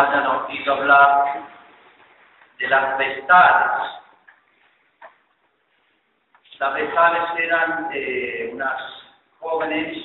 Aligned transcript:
hayan 0.00 0.26
oído 0.26 0.74
hablar 0.74 1.42
de 2.58 2.68
las 2.68 2.98
vestales. 2.98 3.90
Las 6.58 6.74
vestales 6.74 7.22
eran 7.38 7.88
eh, 7.92 8.50
unas 8.52 8.78
jóvenes 9.38 9.96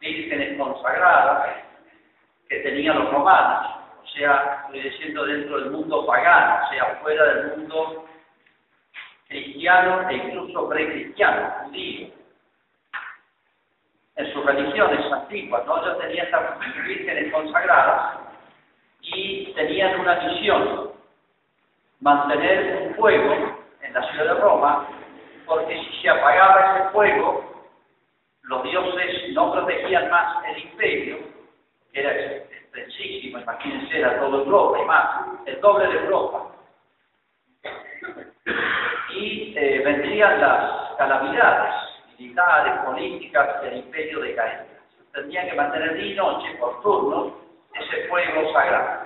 vírgenes 0.00 0.58
consagradas 0.58 1.56
que 2.48 2.56
tenían 2.58 2.98
los 2.98 3.12
romanos, 3.12 3.76
o 4.02 4.06
sea, 4.08 4.64
estoy 4.66 4.80
diciendo 4.80 5.24
dentro 5.24 5.60
del 5.60 5.70
mundo 5.70 6.04
pagano, 6.04 6.66
o 6.66 6.70
sea, 6.70 6.98
fuera 7.02 7.24
del 7.24 7.56
mundo 7.56 8.04
cristiano 9.28 10.10
e 10.10 10.14
incluso 10.14 10.68
precristiano, 10.68 11.50
judío. 11.64 12.08
En 14.16 14.32
sus 14.32 14.44
religiones 14.44 15.12
antiguas, 15.12 15.64
¿no? 15.66 15.82
Ellos 15.82 15.98
tenían 16.00 16.26
estas 16.26 16.58
vírgenes 16.84 17.32
consagradas 17.32 18.21
y 19.14 19.52
tenían 19.54 20.00
una 20.00 20.16
misión, 20.16 20.90
mantener 22.00 22.88
un 22.88 22.94
fuego 22.94 23.56
en 23.82 23.94
la 23.94 24.02
ciudad 24.10 24.34
de 24.34 24.40
Roma, 24.40 24.88
porque 25.46 25.74
si 25.74 26.02
se 26.02 26.08
apagaba 26.08 26.76
ese 26.76 26.90
fuego, 26.90 27.52
los 28.42 28.62
dioses 28.64 29.32
no 29.34 29.52
protegían 29.52 30.10
más 30.10 30.44
el 30.46 30.58
imperio, 30.64 31.18
que 31.92 32.00
era 32.00 32.12
extensísimo, 32.12 33.38
imagínense, 33.38 33.98
era 33.98 34.18
todo 34.18 34.44
Europa 34.44 34.78
y 34.80 34.84
más, 34.86 35.26
el 35.46 35.60
doble 35.60 35.88
de 35.88 35.98
Europa. 35.98 36.46
Y 39.10 39.54
eh, 39.56 39.82
vendrían 39.84 40.40
las 40.40 40.96
calamidades 40.96 41.74
militares, 42.18 42.74
políticas 42.84 43.62
del 43.62 43.78
imperio 43.78 44.20
de 44.20 44.34
caída. 44.34 44.66
Tendrían 45.12 45.48
que 45.48 45.54
mantener 45.54 45.94
día 45.94 46.12
y 46.12 46.16
noche 46.16 46.56
por 46.58 46.80
turno 46.82 47.36
ese 47.74 48.08
fuego 48.08 48.52
sagrado. 48.52 49.01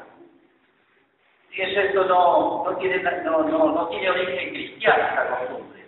Fíjense, 1.57 1.87
esto 1.87 2.05
no, 2.05 2.65
no, 2.65 2.77
tiene, 2.77 2.99
no, 3.25 3.43
no, 3.45 3.73
no 3.73 3.89
tiene 3.89 4.11
origen 4.11 4.51
cristiano, 4.51 5.05
esta 5.09 5.39
costumbre. 5.39 5.87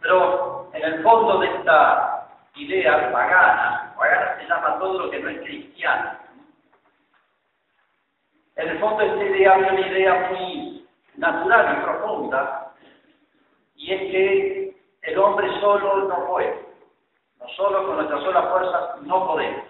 Pero 0.00 0.70
en 0.72 0.84
el 0.84 1.02
fondo 1.02 1.40
de 1.40 1.48
esta 1.48 2.28
idea 2.54 3.10
pagana, 3.10 3.92
pagana 3.98 4.36
se 4.38 4.46
llama 4.46 4.78
todo 4.78 5.00
lo 5.00 5.10
que 5.10 5.18
no 5.18 5.30
es 5.30 5.40
cristiano. 5.40 6.12
En 8.54 8.68
el 8.68 8.78
fondo 8.78 8.98
de 8.98 9.06
esta 9.06 9.24
idea 9.24 9.54
hay 9.54 9.62
una 9.62 9.80
idea 9.80 10.30
muy 10.30 10.86
natural 11.16 11.76
y 11.76 11.82
profunda, 11.82 12.72
y 13.74 13.94
es 13.94 14.00
que 14.12 14.76
el 15.02 15.18
hombre 15.18 15.48
solo 15.58 16.04
no 16.04 16.24
puede. 16.28 16.56
No 17.40 17.48
solo 17.56 17.84
con 17.84 17.96
nuestras 17.96 18.22
solas 18.22 18.48
fuerzas 18.48 19.02
no 19.02 19.26
podemos. 19.26 19.64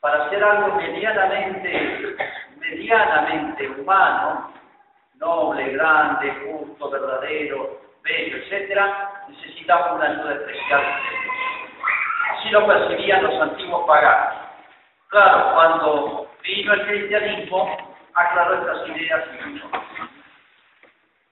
Para 0.00 0.24
hacer 0.24 0.42
algo 0.42 0.74
medianamente, 0.76 2.16
humano, 3.78 4.52
noble, 5.16 5.72
grande, 5.72 6.32
justo, 6.44 6.90
verdadero, 6.90 7.80
bello, 8.02 8.36
etcétera, 8.36 9.24
necesitamos 9.28 9.92
una 9.92 10.10
ayuda 10.10 10.34
especial 10.34 10.82
Así 12.30 12.50
lo 12.50 12.66
percibían 12.66 13.22
los 13.22 13.40
antiguos 13.40 13.86
paganos. 13.86 14.34
Claro, 15.08 15.54
cuando 15.54 16.30
vino 16.42 16.72
el 16.74 16.86
cristianismo, 16.86 17.96
aclaró 18.14 18.54
estas 18.54 18.88
ideas 18.88 19.24
y 19.32 19.48
mucho. 19.48 19.70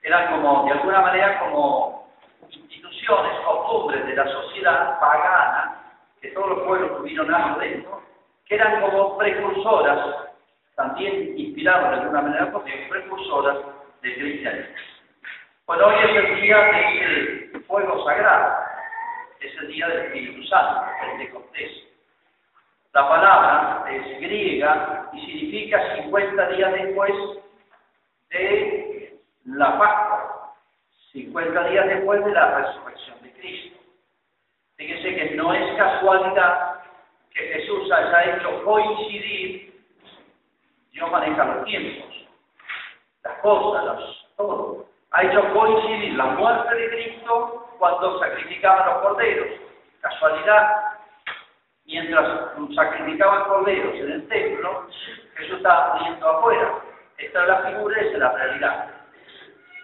Eran 0.03 0.31
como, 0.31 0.65
de 0.65 0.73
alguna 0.73 1.01
manera, 1.01 1.39
como 1.41 2.09
instituciones, 2.49 3.41
costumbres 3.41 4.07
de 4.07 4.17
la 4.17 4.27
sociedad 4.27 5.01
pagana, 5.01 5.83
que 6.21 6.29
todos 6.29 6.51
los 6.51 6.61
pueblos 6.67 6.97
tuvieron 6.99 7.35
algo 7.35 7.61
dentro, 7.61 8.03
que 8.47 8.55
eran 8.55 8.81
como 8.81 9.19
precursoras, 9.19 10.32
también 10.75 11.39
inspirados 11.39 11.91
de 11.91 11.97
alguna 11.97 12.23
manera 12.23 12.51
por 12.51 12.65
Dios, 12.65 12.79
precursoras 12.89 13.59
del 14.03 14.15
cristianismo. 14.15 14.75
Bueno, 15.67 15.87
hoy 15.87 15.95
es 16.05 16.17
el 16.17 16.41
día 16.41 16.59
de 16.59 17.45
ese 17.45 17.61
fuego 17.61 18.05
sagrado, 18.05 18.55
es 19.41 19.55
el 19.61 19.69
día 19.69 19.89
del 19.89 19.99
Espíritu 20.07 20.43
Santo, 20.49 20.83
Pentecostés. 21.01 21.73
La 22.93 23.09
palabra 23.09 23.85
es 23.91 24.21
griega 24.21 25.09
y 25.13 25.21
significa 25.25 25.97
50 25.97 26.49
días 26.49 26.73
después 26.73 27.13
de 28.31 29.19
la 29.47 29.79
Pascua, 29.79 30.55
50 31.13 31.69
días 31.69 31.87
después 31.89 32.25
de 32.25 32.33
la 32.33 32.59
resurrección 32.59 33.23
de 33.23 33.33
Cristo. 33.33 33.79
Fíjense 34.77 35.15
que 35.15 35.31
no 35.37 35.55
es 35.55 35.77
casualidad 35.77 36.83
que 37.33 37.41
Jesús 37.41 37.91
haya 37.91 38.37
hecho 38.37 38.65
coincidir, 38.65 39.72
Dios 40.93 41.11
maneja 41.11 41.45
los 41.45 41.65
tiempos, 41.65 42.29
las 43.25 43.39
cosas, 43.39 43.99
todo. 44.37 44.85
Ha 45.13 45.23
hecho 45.23 45.53
coincidir 45.53 46.15
la 46.15 46.27
muerte 46.27 46.75
de 46.75 46.91
Cristo 46.91 47.67
cuando 47.79 48.19
sacrificaban 48.19 48.87
los 48.87 49.03
corderos. 49.03 49.49
Casualidad, 50.01 50.99
mientras 51.87 52.53
sacrificaban 52.75 53.45
corderos 53.45 53.95
en 53.95 54.13
el 54.13 54.29
templo, 54.29 54.87
Jesús 55.37 55.57
estaba 55.57 55.95
poniendo 55.99 56.29
afuera. 56.29 56.79
Esta 57.19 57.43
es 57.43 57.49
la 57.49 57.59
figura, 57.63 58.01
esa 58.01 58.13
es 58.13 58.19
la 58.19 58.33
realidad. 58.33 58.91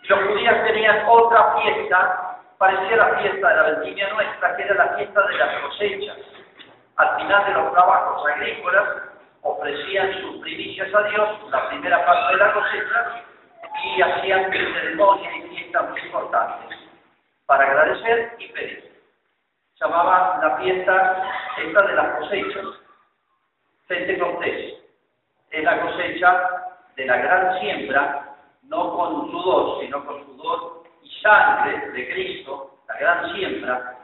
Los 0.09 0.21
judíos 0.29 0.55
tenían 0.65 1.05
otra 1.07 1.57
fiesta, 1.61 2.41
parecía 2.59 2.97
la 2.97 3.19
fiesta 3.19 3.49
de 3.49 3.57
la 3.57 3.63
vendimia 3.63 4.13
nuestra, 4.13 4.57
que 4.57 4.63
era 4.63 4.75
la 4.75 4.97
fiesta 4.97 5.27
de 5.27 5.37
las 5.37 5.61
cosechas. 5.63 6.17
Al 6.97 7.17
final 7.17 7.45
de 7.45 7.53
los 7.53 7.73
trabajos 7.73 8.27
agrícolas, 8.27 9.08
ofrecían 9.43 10.21
sus 10.21 10.41
primicias 10.41 10.95
a 10.95 11.03
Dios, 11.09 11.51
la 11.51 11.69
primera 11.69 12.05
parte 12.05 12.33
de 12.33 12.39
la 12.39 12.53
cosecha, 12.53 13.25
y 13.85 14.03
hacían 14.03 14.51
ceremonias 14.51 15.37
y 15.37 15.49
fiestas 15.49 15.91
muy 15.91 16.01
importantes 16.01 16.79
para 17.47 17.65
agradecer 17.65 18.35
y 18.39 18.49
pedir. 18.49 18.93
Llamaba 19.81 20.39
la 20.43 20.57
fiesta 20.59 21.33
esta 21.57 21.83
de 21.83 21.95
las 21.95 22.19
cosechas, 22.19 22.65
Pentecostés. 23.87 24.75
Es 25.51 25.65
la 25.65 25.81
cosecha 25.81 26.69
de 26.97 27.07
la 27.07 27.17
gran 27.17 27.61
siembra, 27.61 28.37
no 28.65 28.95
con 28.97 29.31
sudor, 29.31 29.81
sino 29.81 30.05
con 30.05 30.27
sudor 30.27 30.83
y 31.03 31.11
sangre 31.21 31.91
de 31.93 32.09
Cristo, 32.13 32.79
la 32.87 32.99
gran 32.99 33.35
siembra, 33.35 33.97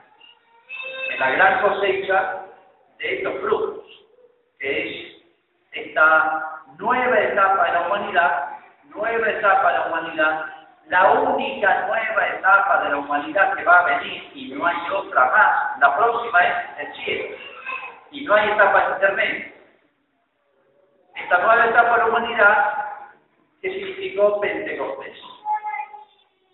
la 1.18 1.30
gran 1.30 1.60
cosecha 1.60 2.46
de 2.98 3.16
estos 3.18 3.40
frutos, 3.40 3.84
que 4.58 4.80
es 4.80 5.03
esta 5.74 6.62
nueva 6.78 7.18
etapa 7.18 7.64
de 7.64 7.72
la 7.72 7.86
humanidad 7.86 8.54
nueva 8.94 9.28
etapa 9.28 9.72
de 9.72 9.78
la 9.78 9.86
humanidad, 9.86 10.46
la 10.88 11.12
única 11.12 11.86
nueva 11.86 12.28
etapa 12.28 12.84
de 12.84 12.90
la 12.90 12.96
humanidad 12.98 13.54
que 13.56 13.64
va 13.64 13.80
a 13.80 13.98
venir 13.98 14.30
y 14.34 14.52
no 14.52 14.66
hay 14.66 14.76
otra 14.92 15.24
más, 15.30 15.80
la 15.80 15.96
próxima 15.96 16.40
es 16.42 16.54
el 16.78 16.94
cielo 17.04 17.36
y 18.10 18.24
no 18.24 18.34
hay 18.34 18.50
etapa 18.50 18.90
intermedia. 18.94 19.52
Esta 21.16 21.38
nueva 21.38 21.66
etapa 21.66 21.92
de 21.92 21.98
la 21.98 22.06
humanidad 22.06 22.74
que 23.60 23.70
significó 23.70 24.40
Pentecostés. 24.40 25.18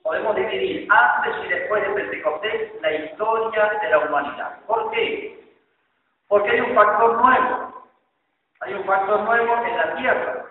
Podemos 0.02 0.34
dividir 0.36 0.88
antes 0.90 1.34
y 1.44 1.48
después 1.48 1.82
de 1.82 1.94
Pentecostés 1.94 2.80
la 2.80 2.92
historia 2.92 3.70
de 3.82 3.90
la 3.90 3.98
humanidad. 3.98 4.58
¿Por 4.66 4.90
qué? 4.92 5.44
Porque 6.28 6.50
hay 6.50 6.60
un 6.60 6.74
factor 6.74 7.20
nuevo. 7.20 7.69
Hay 8.60 8.74
un 8.74 8.84
factor 8.84 9.20
nuevo 9.20 9.64
en 9.64 9.76
la 9.76 9.94
tierra. 9.96 10.46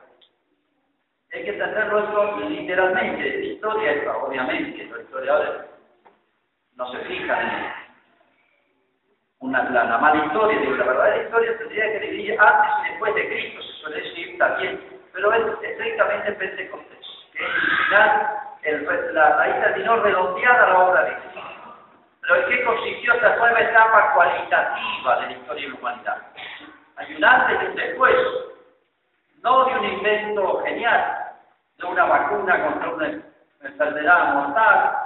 Hay 1.31 1.43
que 1.43 1.49
entenderlo 1.51 1.99
esto 1.99 2.39
literalmente. 2.49 3.45
Historia, 3.45 4.13
obviamente, 4.13 4.83
los 4.85 5.01
historiadores 5.01 5.69
no 6.75 6.91
se 6.91 6.99
fijan 6.99 7.41
en 7.41 7.79
una, 9.39 9.63
la, 9.69 9.97
mala 9.97 10.25
historia, 10.25 10.59
digo, 10.59 10.75
la 10.75 10.85
verdadera 10.85 11.23
historia 11.23 11.57
tendría 11.57 11.91
que 11.91 11.99
dividir 11.99 12.41
antes 12.41 12.71
y 12.79 12.89
después 12.89 13.15
de 13.15 13.27
Cristo, 13.27 13.61
se 13.61 13.73
suele 13.81 14.01
decir 14.01 14.37
también, 14.37 14.99
pero 15.13 15.33
es 15.33 15.63
estrictamente 15.63 16.31
Pentecostés, 16.33 17.07
que 17.31 17.43
es 17.43 17.49
el 17.49 17.85
final, 17.85 19.13
la, 19.13 19.41
ahí 19.41 19.53
terminó 19.61 19.95
redondeada 19.97 20.67
la 20.67 20.79
obra 20.79 21.03
de 21.03 21.15
Cristo. 21.15 21.41
Pero 22.21 22.35
¿en 22.35 22.49
qué 22.49 22.63
consistió 22.63 23.13
esta 23.13 23.35
nueva 23.37 23.59
etapa 23.61 24.13
cualitativa 24.13 25.19
de 25.21 25.25
la 25.27 25.31
historia 25.31 25.63
de 25.63 25.69
la 25.69 25.79
humanidad? 25.79 26.17
Hay 26.99 27.15
un 27.15 27.23
antes 27.23 27.61
y 27.61 27.65
un 27.65 27.75
después, 27.75 28.15
no 29.41 29.65
de 29.65 29.75
un 29.79 29.85
invento 29.85 30.61
genial, 30.65 31.31
de 31.77 31.85
una 31.85 32.03
vacuna 32.03 32.61
contra 32.65 32.89
una 32.89 33.21
enfermedad 33.63 34.33
mortal, 34.33 34.97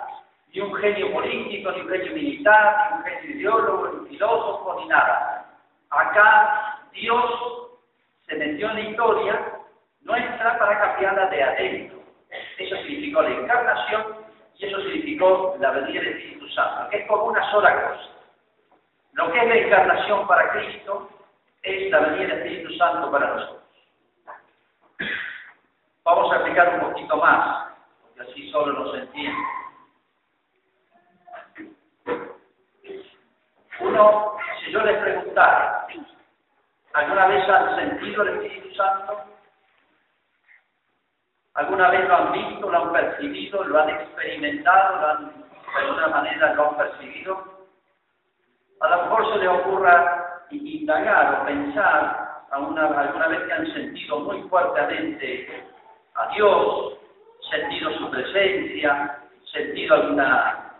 ni 0.51 0.61
un 0.61 0.73
genio 0.73 1.13
político, 1.13 1.71
ni 1.71 1.81
un 1.81 1.89
genio 1.89 2.13
militar, 2.13 2.89
ni 2.89 2.97
un 2.97 3.03
genio 3.03 3.35
ideólogo, 3.35 3.87
ni 3.89 4.09
filósofo, 4.09 4.79
ni 4.79 4.87
nada. 4.87 5.45
Acá 5.91 6.79
Dios 6.93 7.69
se 8.25 8.35
metió 8.37 8.71
en 8.71 8.75
la 8.75 8.81
historia 8.81 9.41
nuestra 10.01 10.57
para 10.57 10.79
cambiarla 10.79 11.27
de 11.27 11.43
adentro. 11.43 11.99
Eso 12.57 12.75
significó 12.77 13.21
la 13.21 13.29
encarnación 13.29 14.17
y 14.55 14.65
eso 14.65 14.81
significó 14.81 15.55
la 15.59 15.69
venida 15.69 16.01
del 16.01 16.17
Espíritu 16.17 16.47
Santo, 16.49 16.89
que 16.89 16.97
es 16.97 17.07
como 17.07 17.25
una 17.25 17.51
sola 17.51 17.87
cosa. 17.87 18.09
Lo 19.11 19.31
que 19.31 19.37
es 19.37 19.47
la 19.47 19.55
encarnación 19.57 20.25
para 20.25 20.49
Cristo 20.53 21.07
es 21.63 21.91
la 21.91 21.99
venida 21.99 22.35
del 22.35 22.39
Espíritu 22.39 22.73
Santo 22.75 23.09
para 23.11 23.27
nosotros. 23.35 23.63
explicar 26.35 26.75
un 26.75 26.89
poquito 26.91 27.17
más, 27.17 27.67
porque 28.01 28.21
así 28.21 28.51
solo 28.51 28.73
no 28.73 28.91
se 28.91 28.97
entiende. 28.99 29.41
Uno, 33.79 34.37
si 34.59 34.71
yo 34.71 34.81
les 34.81 34.97
preguntara, 35.01 35.87
¿alguna 36.93 37.27
vez 37.27 37.49
han 37.49 37.75
sentido 37.75 38.23
el 38.23 38.29
Espíritu 38.35 38.75
Santo? 38.75 39.23
¿Alguna 41.55 41.89
vez 41.89 42.07
lo 42.07 42.15
han 42.15 42.31
visto, 42.31 42.69
lo 42.69 42.77
han 42.77 42.91
percibido, 42.91 43.63
lo 43.63 43.79
han 43.79 43.89
experimentado, 43.89 45.01
lo 45.01 45.07
han, 45.07 45.25
de 45.27 45.79
alguna 45.81 46.07
manera 46.07 46.53
lo 46.55 46.69
han 46.69 46.77
percibido? 46.77 47.67
A 48.81 48.87
lo 48.89 49.03
mejor 49.03 49.33
se 49.33 49.39
le 49.39 49.47
ocurra 49.47 50.22
indagar 50.51 51.41
o 51.41 51.45
pensar 51.45 52.45
alguna, 52.51 52.85
alguna 52.85 53.27
vez 53.27 53.43
que 53.43 53.53
han 53.53 53.73
sentido 53.73 54.19
muy 54.19 54.41
fuertemente 54.43 55.63
a 56.15 56.27
Dios, 56.33 56.97
sentido 57.49 57.91
su 57.97 58.09
presencia, 58.11 59.19
sentido 59.51 59.95
alguna, 59.95 60.71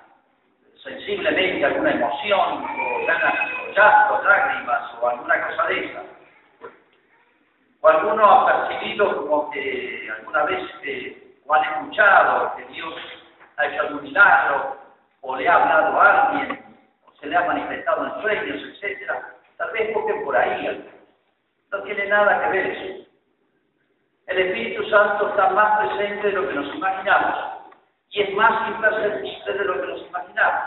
sensiblemente 0.83 1.65
alguna 1.65 1.92
emoción, 1.92 2.63
o 2.63 3.06
ganas, 3.06 4.12
o 4.12 4.24
lágrimas, 4.24 4.94
o 5.01 5.07
alguna 5.07 5.48
cosa 5.48 5.68
de 5.68 5.86
esa. 5.86 6.04
O 7.81 7.88
alguno 7.88 8.25
ha 8.25 8.68
percibido 8.68 9.27
como 9.27 9.50
que 9.51 10.10
alguna 10.18 10.44
vez 10.44 10.63
o 11.45 11.54
han 11.54 11.63
escuchado 11.63 12.56
que 12.56 12.65
Dios 12.74 12.94
ha 13.57 13.65
hecho 13.65 13.81
algún 13.81 14.04
milagro, 14.04 14.77
o 15.21 15.36
le 15.36 15.48
ha 15.48 15.56
hablado 15.56 16.01
a 16.01 16.30
alguien, 16.30 16.60
o 17.06 17.12
se 17.19 17.27
le 17.27 17.36
ha 17.36 17.45
manifestado 17.45 18.06
en 18.06 18.21
sueños, 18.21 18.62
etc. 18.81 19.12
Tal 19.58 19.72
vez 19.72 19.94
busquen 19.94 20.24
por 20.24 20.36
ahí. 20.36 20.90
No 21.72 21.84
tiene 21.84 22.06
nada 22.08 22.44
que 22.44 22.50
ver 22.52 22.68
eso. 22.68 23.10
El 24.28 24.40
Espíritu 24.40 24.84
Santo 24.90 25.30
está 25.30 25.50
más 25.50 25.80
presente 25.80 26.28
de 26.28 26.34
lo 26.34 26.48
que 26.48 26.56
nos 26.56 26.76
imaginamos 26.76 27.54
y 28.10 28.22
es 28.22 28.34
más 28.36 28.70
imperceptible 28.70 29.54
de 29.54 29.66
lo 29.66 29.82
que 29.82 29.88
nos 29.88 30.02
imaginamos, 30.08 30.64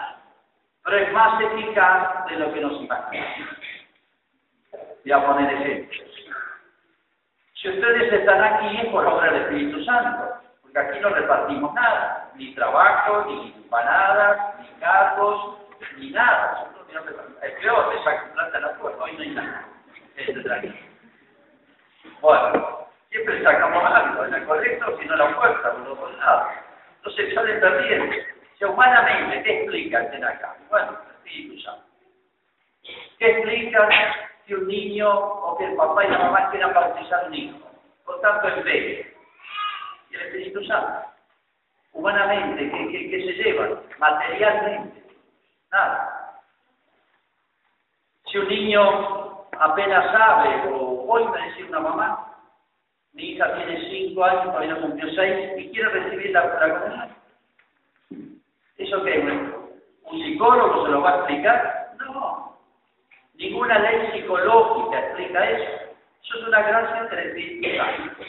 pero 0.84 0.98
es 0.98 1.12
más 1.12 1.40
eficaz 1.40 2.26
de 2.26 2.36
lo 2.36 2.52
que 2.52 2.60
nos 2.60 2.72
imaginamos. 2.82 3.48
Voy 5.04 5.12
a 5.12 5.26
poner 5.26 5.52
ejemplos. 5.54 6.10
Si 7.54 7.68
ustedes 7.68 8.12
están 8.12 8.42
aquí 8.42 8.76
es 8.78 8.86
por 8.86 9.06
obra 9.06 9.32
del 9.32 9.42
Espíritu 9.42 9.82
Santo, 9.84 10.34
porque 10.60 10.78
aquí 10.78 10.98
no 11.00 11.08
repartimos 11.10 11.72
nada, 11.74 12.30
ni 12.34 12.54
trabajo, 12.54 13.24
ni 13.26 13.52
empanadas, 13.56 14.60
ni 14.60 14.68
cargos, 14.80 15.58
ni 15.98 16.10
nada. 16.10 16.75
Es 17.42 17.52
peor, 17.60 17.94
le 17.94 18.04
sacan 18.04 18.32
plata 18.32 18.60
la 18.60 18.72
puerta, 18.78 19.02
hoy 19.02 19.12
no 19.12 19.22
hay 19.22 19.30
nada. 19.30 19.64
Bueno, 22.20 22.88
siempre 23.10 23.42
sacamos 23.42 23.84
algo, 23.84 24.24
¿es 24.24 24.44
correcto? 24.44 24.98
Si 24.98 25.06
no 25.06 25.16
la 25.16 25.34
fuerza, 25.34 25.72
por 25.72 25.80
los 25.80 25.98
dos 25.98 26.16
lados. 26.18 26.48
Entonces 26.96 27.34
salen 27.34 27.60
perdiendo. 27.60 28.16
Humanamente, 28.62 29.42
¿qué 29.42 29.60
explica 29.60 29.98
el 30.06 30.24
acá? 30.24 30.56
Bueno, 30.70 30.98
el 31.08 31.14
Espíritu 31.16 31.60
Santo. 31.62 31.84
¿Qué 33.18 33.26
explica 33.30 33.88
si 34.46 34.54
un 34.54 34.66
niño 34.66 35.10
o 35.10 35.58
que 35.58 35.64
el 35.66 35.76
papá 35.76 36.04
y 36.04 36.10
la 36.10 36.18
mamá 36.18 36.50
quieran 36.50 36.72
bautizar 36.72 37.26
un 37.28 37.34
hijo? 37.34 37.70
Por 38.04 38.20
tanto, 38.20 38.48
el 38.48 38.62
fe 38.62 39.14
y 40.10 40.14
el 40.14 40.20
Espíritu 40.22 40.64
Santo. 40.64 41.06
Humanamente, 41.92 42.70
¿qué, 42.70 43.10
qué, 43.10 43.24
se 43.24 43.42
llevan? 43.42 43.80
Materialmente, 43.98 45.02
nada. 45.70 46.15
Si 48.36 48.40
un 48.40 48.48
niño 48.48 49.48
apenas 49.58 50.12
sabe, 50.12 50.70
o 50.70 51.06
hoy 51.08 51.24
me 51.24 51.40
decía 51.40 51.64
una 51.70 51.80
mamá, 51.80 52.36
mi 53.14 53.30
hija 53.30 53.50
tiene 53.54 53.80
cinco 53.88 54.24
años, 54.24 54.44
todavía 54.44 54.74
no 54.74 54.80
cumplió 54.82 55.10
seis, 55.14 55.52
y 55.56 55.70
quiere 55.70 55.88
recibir 55.88 56.32
la, 56.32 56.42
comunidad. 56.42 57.08
¿Eso 58.76 59.02
qué 59.04 59.16
es? 59.16 59.24
¿Un 59.24 60.22
psicólogo 60.22 60.84
se 60.84 60.92
lo 60.92 61.00
va 61.00 61.12
a 61.12 61.16
explicar? 61.16 61.94
No. 61.98 62.58
Ninguna 63.36 63.78
ley 63.78 64.10
psicológica 64.12 64.98
explica 64.98 65.50
eso. 65.52 65.94
Eso 66.22 66.38
es 66.38 66.48
una 66.48 66.60
gracia 66.60 67.08
Santo. 67.08 68.22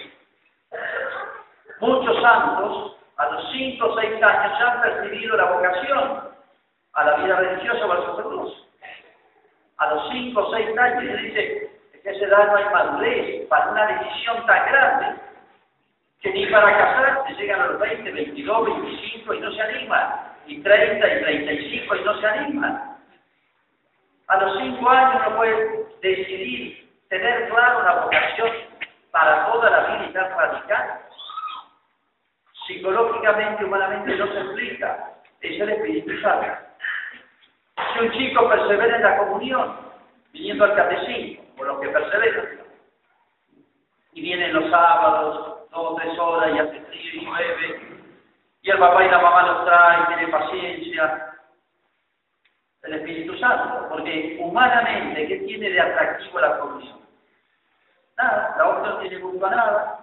Muchos 1.81 2.21
santos, 2.21 2.97
a 3.17 3.25
los 3.25 3.51
cinco 3.51 3.87
o 3.87 3.99
seis 3.99 4.23
años, 4.23 4.57
ya 4.57 4.71
han 4.71 4.81
percibido 4.83 5.35
la 5.35 5.51
vocación 5.51 6.21
a 6.93 7.03
la 7.03 7.17
vida 7.17 7.39
religiosa 7.41 7.85
o 7.85 7.91
al 7.91 8.05
sacerdocio. 8.05 8.66
A 9.77 9.93
los 9.93 10.09
cinco 10.11 10.41
o 10.41 10.51
seis 10.51 10.77
años, 10.77 11.03
y 11.03 11.27
dice, 11.27 11.71
que 12.03 12.09
esa 12.09 12.25
edad 12.25 12.47
no 12.47 12.55
hay 12.55 12.65
madurez 12.65 13.47
para 13.47 13.71
una 13.71 13.85
decisión 13.87 14.45
tan 14.45 14.71
grande 14.71 15.21
que 16.21 16.31
ni 16.31 16.45
para 16.47 16.77
casarse 16.77 17.35
llegan 17.35 17.61
a 17.61 17.67
los 17.67 17.79
20, 17.79 18.11
22, 18.11 18.65
25 18.65 19.33
y 19.33 19.39
no 19.39 19.51
se 19.51 19.61
animan, 19.61 20.33
y 20.47 20.61
30 20.61 21.07
y 21.07 21.21
35 21.21 21.95
y 21.95 22.03
no 22.03 22.19
se 22.19 22.27
animan. 22.27 22.97
A 24.27 24.37
los 24.37 24.57
5 24.57 24.89
años 24.89 25.29
no 25.29 25.37
pueden 25.37 25.85
decidir, 26.01 26.89
tener 27.09 27.49
claro 27.49 27.79
una 27.81 27.93
vocación 28.03 28.51
para 29.11 29.45
toda 29.51 29.69
la 29.69 29.79
vida 29.87 30.07
y 30.09 30.13
tan 30.13 30.29
radical. 30.29 30.99
Psicológicamente, 32.65 33.63
humanamente 33.63 34.15
no 34.17 34.27
se 34.27 34.39
explica, 34.39 35.13
es 35.41 35.61
el 35.61 35.69
Espíritu 35.69 36.21
Santo. 36.21 36.66
Si 37.97 38.03
un 38.03 38.11
chico 38.11 38.47
persevera 38.47 38.97
en 38.97 39.01
la 39.01 39.17
comunión, 39.17 39.75
viniendo 40.31 40.65
al 40.65 40.75
catecismo, 40.75 41.43
por 41.55 41.67
los 41.67 41.79
que 41.79 41.89
perseveran. 41.89 42.59
Y 44.13 44.21
vienen 44.21 44.53
los 44.53 44.69
sábados, 44.69 45.67
dos 45.71 45.91
o 45.91 45.95
tres 45.95 46.19
horas, 46.19 46.55
y 46.55 46.59
hace 46.59 46.79
frío 46.81 47.21
y 47.21 47.25
llueve, 47.25 47.97
y 48.61 48.69
el 48.69 48.77
papá 48.77 49.03
y 49.03 49.09
la 49.09 49.19
mamá 49.19 49.47
los 49.47 49.65
traen, 49.65 50.07
tienen 50.07 50.31
paciencia. 50.31 51.33
El 52.83 52.93
Espíritu 52.93 53.35
Santo, 53.39 53.87
porque 53.89 54.37
humanamente, 54.41 55.27
¿qué 55.27 55.37
tiene 55.37 55.69
de 55.69 55.81
atractivo 55.81 56.39
la 56.39 56.59
comunión? 56.59 56.99
Nada, 58.17 58.55
la 58.57 58.67
otra 58.67 58.91
no 58.91 58.97
tiene 58.99 59.19
culpa 59.19 59.49
nada. 59.49 59.99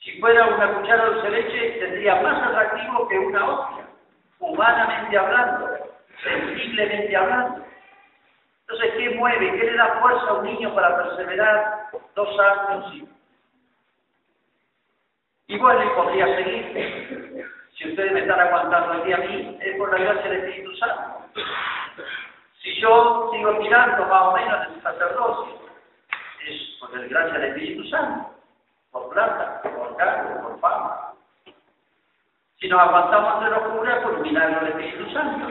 Si 0.00 0.20
fuera 0.20 0.46
una 0.46 0.74
cuchara 0.74 1.06
dulce 1.06 1.30
leche, 1.30 1.70
tendría 1.80 2.16
más 2.16 2.42
atractivo 2.42 3.08
que 3.08 3.18
una 3.18 3.48
hostia, 3.48 3.86
humanamente 4.38 5.18
hablando, 5.18 5.69
sensiblemente 6.22 7.16
hablando. 7.16 7.64
Entonces, 8.62 8.92
¿qué 8.96 9.10
mueve? 9.10 9.58
¿Qué 9.58 9.70
le 9.70 9.76
da 9.76 10.00
fuerza 10.00 10.26
a 10.28 10.34
un 10.34 10.44
niño 10.44 10.74
para 10.74 10.96
perseverar 10.96 11.88
dos 12.14 12.38
años? 12.38 13.08
Y 15.48 15.58
bueno, 15.58 15.84
y 15.84 15.88
podría 15.96 16.26
seguir. 16.36 17.50
Si 17.76 17.88
ustedes 17.88 18.12
me 18.12 18.20
están 18.20 18.38
aguantando 18.38 18.92
aquí 18.92 19.12
a 19.12 19.18
mí, 19.18 19.58
es 19.60 19.76
por 19.76 19.90
la 19.90 19.98
gracia 19.98 20.30
del 20.30 20.44
Espíritu 20.44 20.76
Santo. 20.76 21.24
Si 22.62 22.80
yo 22.80 23.30
sigo 23.32 23.58
tirando 23.58 24.06
más 24.06 24.22
o 24.22 24.32
menos 24.32 24.66
en 24.66 24.74
el 24.74 24.82
sacerdocio, 24.82 25.58
es 26.46 26.76
por 26.78 26.96
la 26.96 27.06
gracia 27.06 27.38
del 27.38 27.50
Espíritu 27.50 27.84
Santo, 27.88 28.34
por 28.92 29.08
plata, 29.10 29.62
por 29.62 29.96
cargo, 29.96 30.42
por 30.42 30.60
fama. 30.60 30.89
Si 32.60 32.68
nos 32.68 32.80
aguantamos 32.80 33.42
de 33.42 33.50
locura, 33.50 34.02
por 34.02 34.20
milagro 34.20 34.60
del 34.60 34.84
Espíritu 34.84 35.10
Santo 35.12 35.48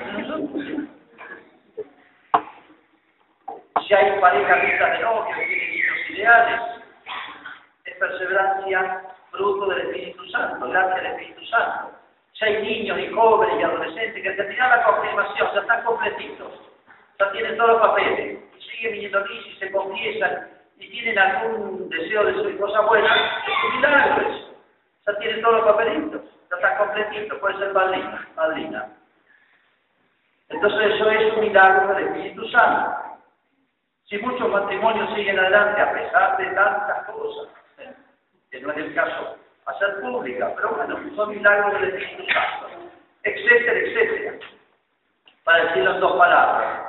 si 3.90 3.96
hay 3.96 4.22
parejas 4.22 4.62
vistas 4.62 4.92
de 4.92 5.00
novio, 5.04 5.36
tienen 5.36 5.74
hijos 5.74 6.10
ideales, 6.12 6.62
es 7.86 7.96
perseverancia 7.96 9.02
fruto 9.32 9.66
del 9.66 9.88
Espíritu 9.88 10.26
Santo, 10.30 10.70
gracias 10.70 11.00
al 11.00 11.06
Espíritu 11.08 11.46
Santo. 11.46 11.98
Si 12.34 12.46
hay 12.46 12.62
niños 12.62 13.00
y 13.00 13.08
jóvenes 13.12 13.60
y 13.60 13.64
adolescentes 13.64 14.22
que 14.22 14.32
terminan 14.32 14.70
la 14.70 14.84
confirmación, 14.84 15.50
ya 15.56 15.62
están 15.62 15.84
completitos, 15.84 16.54
ya 17.18 17.32
tienen 17.32 17.58
todos 17.58 17.72
los 17.72 17.82
papeles, 17.82 18.40
siguen 18.60 18.94
viniendo 18.94 19.18
aquí 19.18 19.34
y 19.34 19.58
se 19.58 19.72
confiesan 19.72 20.50
y 20.78 20.88
tienen 20.92 21.18
algún 21.18 21.90
deseo 21.90 22.26
de 22.26 22.34
su 22.36 22.58
cosa 22.60 22.82
buena, 22.82 23.42
es 23.48 23.64
un 23.66 23.76
milagro. 23.76 24.30
Ya 25.08 25.18
tienen 25.18 25.42
todos 25.42 25.56
los 25.56 25.66
papelitos, 25.66 26.22
ya 26.50 26.56
están 26.56 26.78
completitos, 26.78 27.40
puede 27.40 27.58
ser 27.58 27.74
madrina, 27.74 28.28
madrina. 28.36 28.90
Entonces 30.50 30.96
eso 30.96 31.10
es 31.12 31.34
un 31.34 31.40
milagro 31.42 31.94
del 31.94 32.08
Espíritu 32.08 32.48
Santo. 32.50 32.92
Si 34.06 34.18
muchos 34.18 34.50
matrimonios 34.50 35.14
siguen 35.14 35.38
adelante 35.38 35.82
a 35.82 35.94
pesar 35.94 36.38
de 36.38 36.46
tantas 36.48 37.06
cosas, 37.06 37.54
que 38.50 38.60
no 38.62 38.72
es 38.72 38.78
el 38.78 38.96
caso 38.96 39.38
hacer 39.68 40.02
pública, 40.02 40.52
pero 40.56 40.70
bueno, 40.76 40.98
son 41.16 41.30
milagros 41.30 41.74
del 41.74 41.94
Espíritu 41.94 42.34
Santo, 42.34 42.68
etcétera, 43.24 43.80
etcétera. 43.80 44.40
Para 45.44 45.64
decirlo 45.66 45.94
en 45.94 46.00
dos 46.00 46.18
palabras, 46.18 46.82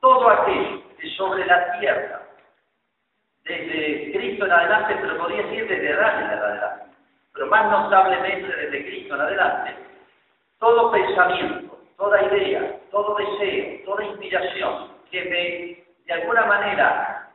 todo 0.00 0.30
aquello 0.30 0.82
que 0.96 1.10
sobre 1.16 1.44
la 1.46 1.78
tierra, 1.80 2.20
desde 3.42 4.12
Cristo 4.12 4.46
en 4.46 4.52
adelante, 4.52 4.96
pero 5.00 5.18
podría 5.18 5.42
decir 5.42 5.66
desde 5.66 5.92
Adán 5.92 6.22
en 6.22 6.38
adelante, 6.38 6.83
pero 7.34 7.46
más 7.48 7.70
notablemente 7.70 8.56
desde 8.56 8.86
Cristo 8.86 9.14
en 9.16 9.20
adelante, 9.20 9.76
todo 10.58 10.90
pensamiento, 10.92 11.78
toda 11.96 12.22
idea, 12.22 12.76
todo 12.90 13.16
deseo, 13.16 13.84
toda 13.84 14.04
inspiración 14.04 14.88
que 15.10 15.24
me 15.24 15.84
de 16.06 16.12
alguna 16.12 16.44
manera 16.46 17.30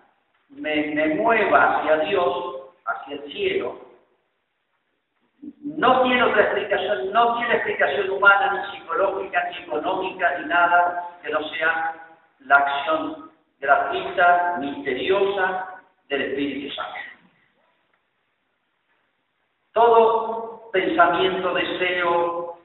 me, 0.50 1.16
mueva 1.16 1.80
hacia 1.80 1.98
Dios, 1.98 2.62
hacia 2.86 3.16
el 3.16 3.32
cielo, 3.32 3.80
no 5.64 6.04
tiene 6.04 6.24
otra 6.24 6.44
explicación, 6.44 7.12
no 7.12 7.38
tiene 7.38 7.56
explicación 7.56 8.10
humana, 8.10 8.54
ni 8.54 8.80
psicológica, 8.80 9.50
ni 9.50 9.64
económica, 9.64 10.40
ni 10.40 10.46
nada 10.48 11.18
que 11.24 11.30
no 11.32 11.44
sea 11.50 11.96
la 12.40 12.56
acción 12.58 13.32
gratuita, 13.60 14.58
misteriosa 14.60 15.82
del 16.10 16.22
Espíritu 16.22 16.74
Santo. 16.76 17.09
Todo 19.80 20.70
pensamiento, 20.74 21.54
deseo, 21.54 22.60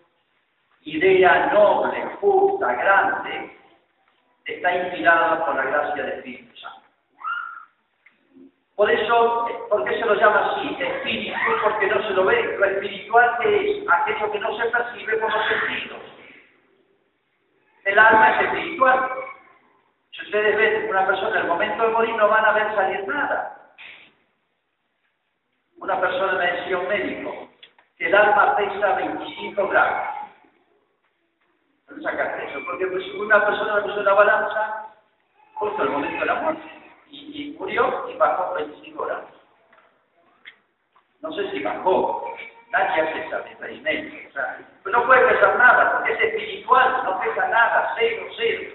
idea 0.83 1.47
noble, 1.53 2.11
justa, 2.21 2.73
grande, 2.73 3.57
está 4.45 4.77
inspirada 4.77 5.47
por 5.47 5.55
la 5.55 5.63
gracia 5.63 6.03
del 6.03 6.13
Espíritu 6.15 6.57
Santo. 6.57 6.89
Por 8.75 8.91
eso, 8.91 9.47
¿por 9.71 9.85
qué 9.85 9.97
se 9.97 10.07
lo 10.07 10.15
llama 10.15 10.57
así? 10.57 10.77
Espíritu, 10.77 11.39
porque 11.63 11.87
no 11.87 12.03
se 12.03 12.15
lo 12.15 12.25
ve. 12.25 12.57
Lo 12.59 12.65
espiritual 12.65 13.37
es 13.45 13.85
aquello 13.89 14.33
que 14.33 14.41
no 14.41 14.57
se 14.57 14.65
percibe 14.65 15.21
con 15.21 15.31
los 15.31 15.47
sentidos. 15.47 16.01
El 17.85 17.97
alma 17.97 18.31
es 18.33 18.47
espiritual. 18.47 19.11
Si 20.11 20.23
ustedes 20.23 20.57
ven 20.57 20.91
una 20.91 21.07
persona 21.07 21.37
en 21.37 21.43
el 21.43 21.47
momento 21.47 21.81
de 21.81 21.91
morir, 21.91 22.17
no 22.17 22.29
van 22.29 22.45
a 22.45 22.53
ver 22.55 22.75
salir 22.75 23.07
nada. 23.07 23.64
Una 25.85 26.01
persona 26.01 26.33
me 26.33 26.51
decía 26.51 26.79
un 26.79 26.89
médico 26.89 27.49
que 27.99 28.07
el 28.07 28.15
alma 28.15 28.57
pesa 28.57 28.95
25 28.95 29.69
gramos. 29.69 30.09
No 31.91 32.03
sacaste 32.03 32.47
eso, 32.47 32.59
porque 32.65 32.87
pues, 32.87 33.05
una 33.17 33.45
persona 33.45 33.83
puso 33.83 34.01
una 34.01 34.15
balanza 34.15 34.87
justo 35.53 35.83
el 35.83 35.91
momento 35.91 36.21
de 36.21 36.25
la 36.25 36.35
muerte 36.37 36.63
y, 37.11 37.55
murió 37.59 38.09
y 38.09 38.17
bajó 38.17 38.55
25 38.55 39.05
gramos. 39.05 39.31
No 41.21 41.31
sé 41.33 41.51
si 41.51 41.63
bajó, 41.63 42.35
nadie 42.71 43.03
hace 43.03 43.27
esa 43.27 43.41
experimento. 43.41 44.17
O 44.31 44.33
sea, 44.33 44.59
no 44.87 45.05
puede 45.05 45.29
pesar 45.35 45.59
nada, 45.59 45.99
porque 45.99 46.15
es 46.15 46.21
espiritual, 46.33 47.03
no 47.05 47.21
pesa 47.21 47.47
nada, 47.49 47.95
cero, 47.99 48.25
cero. 48.39 48.73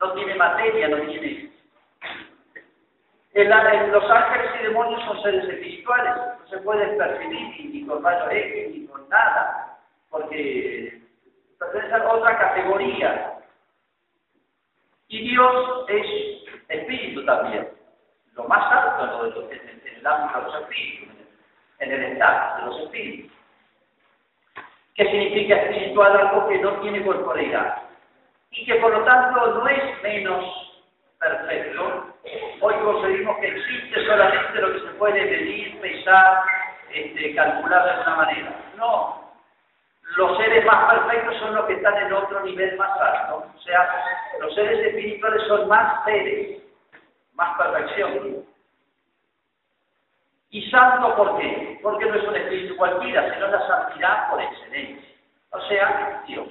No 0.00 0.12
tiene 0.12 0.36
materia, 0.36 0.86
no 0.86 0.98
tiene... 0.98 1.50
los 3.34 4.10
ángeles 4.10 4.50
y 4.60 4.62
demonios 4.62 5.02
son 5.06 5.22
seres 5.22 5.44
espirituales, 5.48 6.35
se 6.50 6.58
pueden 6.58 6.96
percibir 6.96 7.72
ni, 7.72 7.86
con 7.86 8.02
rayos 8.02 8.28
X 8.30 8.74
ni 8.74 8.86
con 8.86 9.08
nada, 9.08 9.78
porque 10.10 11.02
pertenecen 11.58 12.02
a 12.02 12.12
otra 12.12 12.38
categoría. 12.38 13.38
Y 15.08 15.30
Dios 15.30 15.84
es 15.88 16.06
espíritu 16.68 17.24
también, 17.24 17.68
lo 18.34 18.44
más 18.44 18.72
alto 18.72 19.24
en, 19.50 19.96
el 19.96 20.06
ámbito 20.06 20.38
de 20.38 20.44
los 20.44 20.62
espíritus, 20.62 21.08
en 21.78 21.92
el 21.92 22.02
estado 22.12 22.56
de 22.56 22.66
los 22.66 22.80
espíritus. 22.82 23.32
¿Qué 24.94 25.04
significa 25.04 25.56
espiritual? 25.56 26.16
Algo 26.16 26.48
que 26.48 26.58
no 26.58 26.80
tiene 26.80 27.04
corporeidad 27.04 27.82
y 28.50 28.64
que 28.64 28.76
por 28.76 28.92
lo 28.92 29.04
tanto 29.04 29.54
no 29.54 29.68
es 29.68 30.02
menos 30.02 30.65
perfecto. 31.18 32.14
Hoy 32.60 32.74
conseguimos 32.74 33.38
que 33.38 33.48
existe 33.48 34.06
solamente 34.06 34.60
lo 34.60 34.72
que 34.72 34.80
se 34.80 34.94
puede 34.94 35.24
medir, 35.24 35.80
pesar, 35.80 36.42
este, 36.92 37.34
calcular 37.34 37.84
de 37.84 37.90
alguna 37.90 38.16
manera. 38.16 38.52
No, 38.76 39.26
los 40.16 40.36
seres 40.38 40.64
más 40.64 40.92
perfectos 40.92 41.36
son 41.38 41.54
los 41.54 41.66
que 41.66 41.74
están 41.74 41.96
en 41.98 42.12
otro 42.12 42.40
nivel 42.42 42.76
más 42.76 42.98
alto. 43.00 43.46
O 43.54 43.60
sea, 43.60 44.04
los 44.40 44.54
seres 44.54 44.78
espirituales 44.86 45.42
son 45.46 45.68
más 45.68 46.04
seres, 46.04 46.62
más 47.34 47.56
perfección. 47.58 48.44
¿Y 50.50 50.70
santo 50.70 51.14
por 51.16 51.38
qué? 51.38 51.78
Porque 51.82 52.06
no 52.06 52.14
es 52.14 52.24
un 52.26 52.36
espíritu 52.36 52.76
cualquiera, 52.76 53.34
sino 53.34 53.48
la 53.48 53.66
santidad 53.66 54.30
por 54.30 54.40
excelencia. 54.40 55.08
O 55.50 55.60
sea, 55.62 56.22
Dios. 56.26 56.48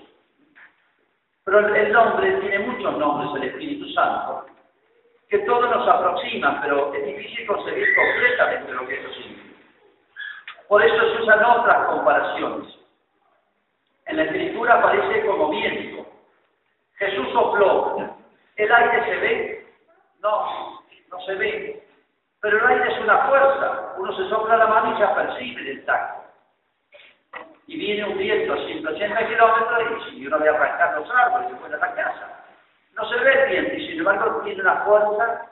Pero 1.45 1.59
el 1.59 1.91
nombre 1.91 2.31
tiene 2.41 2.59
muchos 2.59 2.97
nombres, 2.97 3.29
el 3.35 3.49
Espíritu 3.49 3.87
Santo, 3.93 4.47
que 5.29 5.39
todos 5.39 5.69
nos 5.69 5.87
aproximan, 5.87 6.61
pero 6.61 6.93
es 6.93 7.05
difícil 7.05 7.47
concebir 7.47 7.95
completamente 7.95 8.71
lo 8.73 8.87
que 8.87 8.99
eso 8.99 9.13
significa. 9.13 9.59
Por 10.67 10.83
eso 10.83 10.99
se 10.99 11.21
usan 11.21 11.43
otras 11.43 11.87
comparaciones. 11.87 12.75
En 14.05 14.17
la 14.17 14.23
escritura 14.23 14.75
aparece 14.75 15.25
como 15.25 15.49
viento. 15.49 16.05
Jesús 16.95 17.27
sopló. 17.33 18.17
¿El 18.55 18.71
aire 18.71 19.05
se 19.05 19.15
ve? 19.17 19.67
No, 20.21 20.81
no 21.09 21.21
se 21.21 21.35
ve. 21.35 21.87
Pero 22.41 22.57
el 22.57 22.67
aire 22.67 22.93
es 22.93 22.99
una 23.01 23.17
fuerza. 23.27 23.93
Uno 23.97 24.15
se 24.15 24.29
sopla 24.29 24.57
la 24.57 24.67
mano 24.67 24.95
y 24.95 24.99
ya 24.99 25.15
percibe 25.15 25.71
el 25.71 25.85
tacto. 25.85 26.23
Y 27.67 27.77
viene 27.77 28.05
un 28.05 28.17
viento 28.17 28.53
a 28.53 28.57
180 28.57 29.27
kilómetros 29.27 30.13
y 30.13 30.27
uno 30.27 30.39
ve 30.39 30.49
arrancar 30.49 30.99
los 30.99 31.09
árboles 31.09 31.59
se 31.59 31.73
a 31.73 31.77
la 31.77 31.95
casa. 31.95 32.44
No 32.95 33.09
se 33.09 33.15
ve 33.17 33.45
viento 33.49 33.73
y 33.75 33.87
sin 33.87 33.99
embargo 33.99 34.41
tiene 34.43 34.61
una 34.61 34.83
fuerza. 34.85 35.51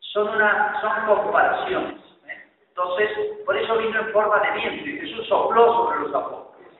Son, 0.00 0.28
una, 0.28 0.80
son 0.80 1.06
comparaciones. 1.06 2.00
¿eh? 2.26 2.48
Entonces, 2.68 3.10
por 3.46 3.56
eso 3.56 3.78
vino 3.78 4.00
en 4.00 4.12
forma 4.12 4.40
de 4.40 4.50
viento 4.52 4.88
y 4.88 4.98
Jesús 4.98 5.28
sopló 5.28 5.72
sobre 5.72 6.00
los 6.00 6.14
apóstoles. 6.14 6.72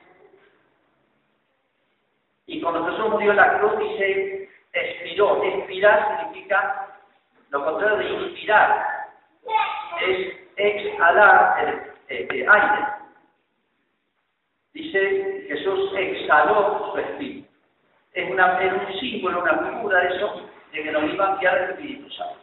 Y 2.47 2.61
cuando 2.61 2.85
Jesús 2.85 3.09
murió 3.09 3.31
en 3.31 3.37
la 3.37 3.59
cruz 3.59 3.77
dice, 3.79 4.49
expiró. 4.73 5.43
Expirar 5.43 6.19
significa 6.19 6.87
lo 7.49 7.63
contrario 7.63 7.97
de 7.97 8.09
inspirar. 8.25 8.85
Es 10.01 10.35
exhalar 10.57 11.87
el, 12.09 12.49
aire. 12.49 12.87
Dice 14.73 15.45
Jesús 15.47 15.91
exhaló 15.95 16.91
su 16.91 16.99
espíritu. 16.99 17.40
Es, 18.13 18.29
una, 18.29 18.59
un 18.59 18.99
símbolo, 18.99 19.41
una 19.41 19.57
figura 19.57 19.99
de 19.99 20.15
eso, 20.15 20.49
de 20.71 20.83
que 20.83 20.91
nos 20.91 21.03
iba 21.03 21.27
a 21.27 21.33
enviar 21.33 21.57
el 21.57 21.69
Espíritu 21.71 22.09
Santo. 22.11 22.41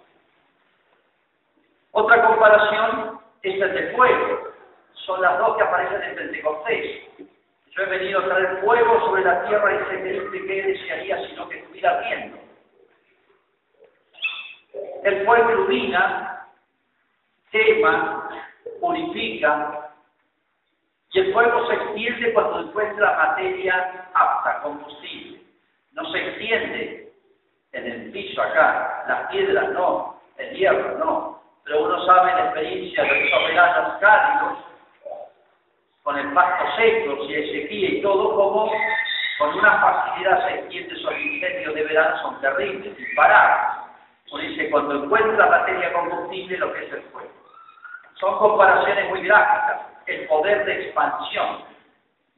Otra 1.92 2.26
comparación 2.26 3.20
es 3.42 3.60
el 3.60 3.74
de 3.74 3.92
fuego. 3.94 4.52
Son 5.06 5.20
las 5.22 5.38
dos 5.38 5.56
que 5.56 5.62
aparecen 5.62 6.02
en 6.02 6.16
Pentecostés. 6.16 7.02
Yo 7.70 7.82
he 7.82 7.86
venido 7.86 8.20
a 8.20 8.24
traer 8.24 8.60
fuego 8.60 9.00
sobre 9.06 9.24
la 9.24 9.46
tierra 9.46 9.74
y 9.74 9.78
sé 9.90 10.02
que 10.02 10.46
que 10.46 10.62
desearía 10.62 11.28
sino 11.28 11.48
que 11.48 11.58
estuviera 11.58 12.00
viendo. 12.00 12.38
El 15.04 15.24
fuego 15.24 15.50
ilumina, 15.50 16.46
quema, 17.50 18.28
purifica, 18.80 19.92
y 21.12 21.20
el 21.20 21.32
fuego 21.32 21.66
se 21.66 21.74
extiende 21.74 22.32
cuando 22.32 22.60
encuentra 22.60 23.16
materia 23.16 24.08
apta, 24.12 24.60
combustible. 24.62 25.37
No 25.92 26.04
se 26.12 26.18
extiende 26.18 27.12
en 27.72 27.86
el 27.86 28.12
piso 28.12 28.42
acá, 28.42 29.04
las 29.08 29.30
piedras 29.30 29.70
no, 29.70 30.20
el 30.36 30.56
hierro 30.56 30.98
no. 30.98 31.42
Pero 31.64 31.84
uno 31.84 32.04
sabe 32.06 32.32
la 32.32 32.44
experiencia 32.46 33.02
de 33.02 33.30
los 33.30 33.44
veranos 33.44 33.98
cálidos 34.00 34.58
con 36.02 36.16
el 36.16 36.32
pasto 36.32 36.64
seco, 36.76 37.26
si 37.26 37.34
hay 37.34 37.52
sequía 37.52 37.88
y 37.90 38.00
todo, 38.00 38.34
como 38.34 38.72
con 39.38 39.54
una 39.58 39.80
facilidad 39.80 40.48
se 40.48 40.54
extiende 40.54 40.94
esos 40.94 41.18
incendios 41.18 41.74
de 41.74 41.84
verano, 41.84 42.22
son 42.22 42.40
terribles, 42.40 42.98
imparables. 42.98 43.88
Por 44.30 44.40
dice, 44.40 44.70
cuando 44.70 45.04
encuentra 45.04 45.46
materia 45.46 45.92
combustible, 45.92 46.58
lo 46.58 46.72
que 46.72 46.86
es 46.86 46.92
el 46.92 47.02
fuego. 47.12 47.30
Son 48.14 48.38
comparaciones 48.38 49.08
muy 49.10 49.22
gráficas, 49.22 49.80
el 50.06 50.26
poder 50.26 50.64
de 50.64 50.82
expansión. 50.82 51.64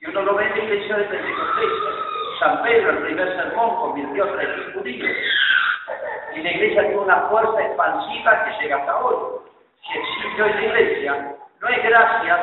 Y 0.00 0.11
uno 0.11 0.23
lo 0.23 0.35
ve 0.35 0.47
en 0.47 0.50
la 0.50 0.64
iglesia 0.64 0.97
de 0.97 1.04
Pentecostés. 1.04 1.73
San 2.40 2.62
Pedro, 2.62 2.90
el 2.90 2.99
primer 3.04 3.37
sermón, 3.37 3.76
convirtió 3.76 4.25
a 4.25 4.32
tres 4.32 4.75
judíos. 4.75 5.11
Y 6.35 6.42
la 6.42 6.50
iglesia 6.50 6.82
tiene 6.82 6.97
una 6.97 7.28
fuerza 7.28 7.61
expansiva 7.61 8.44
que 8.44 8.62
llega 8.62 8.76
hasta 8.78 8.97
hoy. 8.97 9.40
Si 9.82 9.99
existe 9.99 10.42
hoy 10.42 10.52
la 10.54 10.62
iglesia, 10.62 11.37
no 11.61 11.68
es 11.68 11.82
gracias 11.82 12.40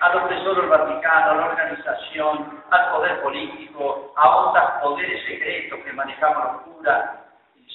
a 0.00 0.14
los 0.14 0.28
tesoros 0.28 0.68
vaticanos, 0.68 1.30
a 1.30 1.34
la 1.36 1.46
organización, 1.46 2.62
al 2.70 2.90
poder 2.90 3.22
político, 3.22 4.12
a 4.16 4.36
otros 4.36 4.64
poderes 4.82 5.24
secretos 5.24 5.78
que 5.80 5.92
manejamos 5.94 6.44
los 6.44 6.62
curas, 6.62 7.10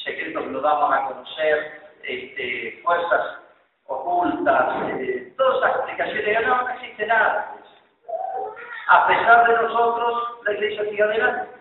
secretos 0.03 0.44
que 0.44 0.50
lo 0.51 0.62
damos 0.62 0.94
a 0.94 1.06
conocer, 1.06 1.82
este, 2.03 2.79
fuerzas 2.84 3.39
ocultas, 3.88 4.75
eh, 5.00 5.34
todas 5.36 5.58
esas 5.58 5.75
explicaciones, 5.77 6.48
no, 6.48 6.62
no 6.62 6.70
existe 6.70 7.08
nada. 7.08 7.56
A 8.91 9.05
pesar 9.05 9.48
de 9.48 9.53
nosotros, 9.53 10.43
la 10.46 10.53
iglesia 10.53 10.84
sigue 10.86 11.03
adelante. 11.03 11.51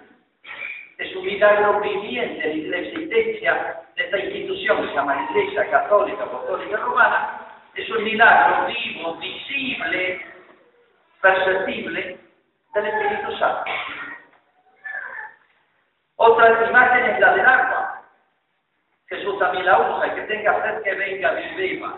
Es 0.96 1.14
un 1.14 1.26
milagro 1.26 1.78
viviente 1.80 2.54
la 2.68 2.78
existencia 2.78 3.82
de 3.94 4.04
esta 4.04 4.18
institución 4.18 4.80
que 4.80 4.88
se 4.88 4.94
llama 4.94 5.28
Iglesia 5.28 5.70
Católica 5.70 6.24
Apostólica 6.24 6.78
Romana. 6.78 7.46
Es 7.74 7.90
un 7.90 8.02
milagro 8.02 8.66
vivo, 8.68 9.14
visible, 9.16 10.24
perceptible 11.20 12.18
del 12.72 12.86
Espíritu 12.86 13.36
Santo. 13.36 13.70
Otra 16.16 16.66
imagen 16.66 17.04
es 17.10 17.20
la 17.20 17.34
del 17.34 17.46
agua. 17.46 18.02
Jesús 19.10 19.38
también 19.38 19.66
la 19.66 19.78
usa, 19.78 20.14
que 20.14 20.22
tenga 20.22 20.62
sed 20.62 20.82
que 20.82 20.94
venga 20.94 21.32
mi 21.32 21.54
beba, 21.56 21.94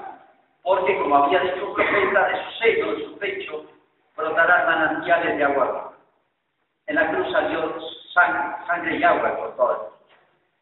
porque 0.65 0.99
como 0.99 1.17
había 1.17 1.39
dicho 1.39 1.69
un 1.69 1.75
profeta 1.75 2.29
de 2.29 2.45
su 2.45 2.51
seno, 2.59 2.93
de 2.95 3.05
su 3.05 3.19
pecho, 3.19 3.80
brotarán 4.21 4.67
manantiales 4.67 5.37
de 5.37 5.45
agua 5.45 5.93
En 6.87 6.97
la 6.97 7.09
cruz 7.09 7.31
salió 7.33 7.75
sangre, 8.13 8.97
y 8.97 9.05
agua 9.05 9.37
por 9.37 9.57
todo. 9.57 9.99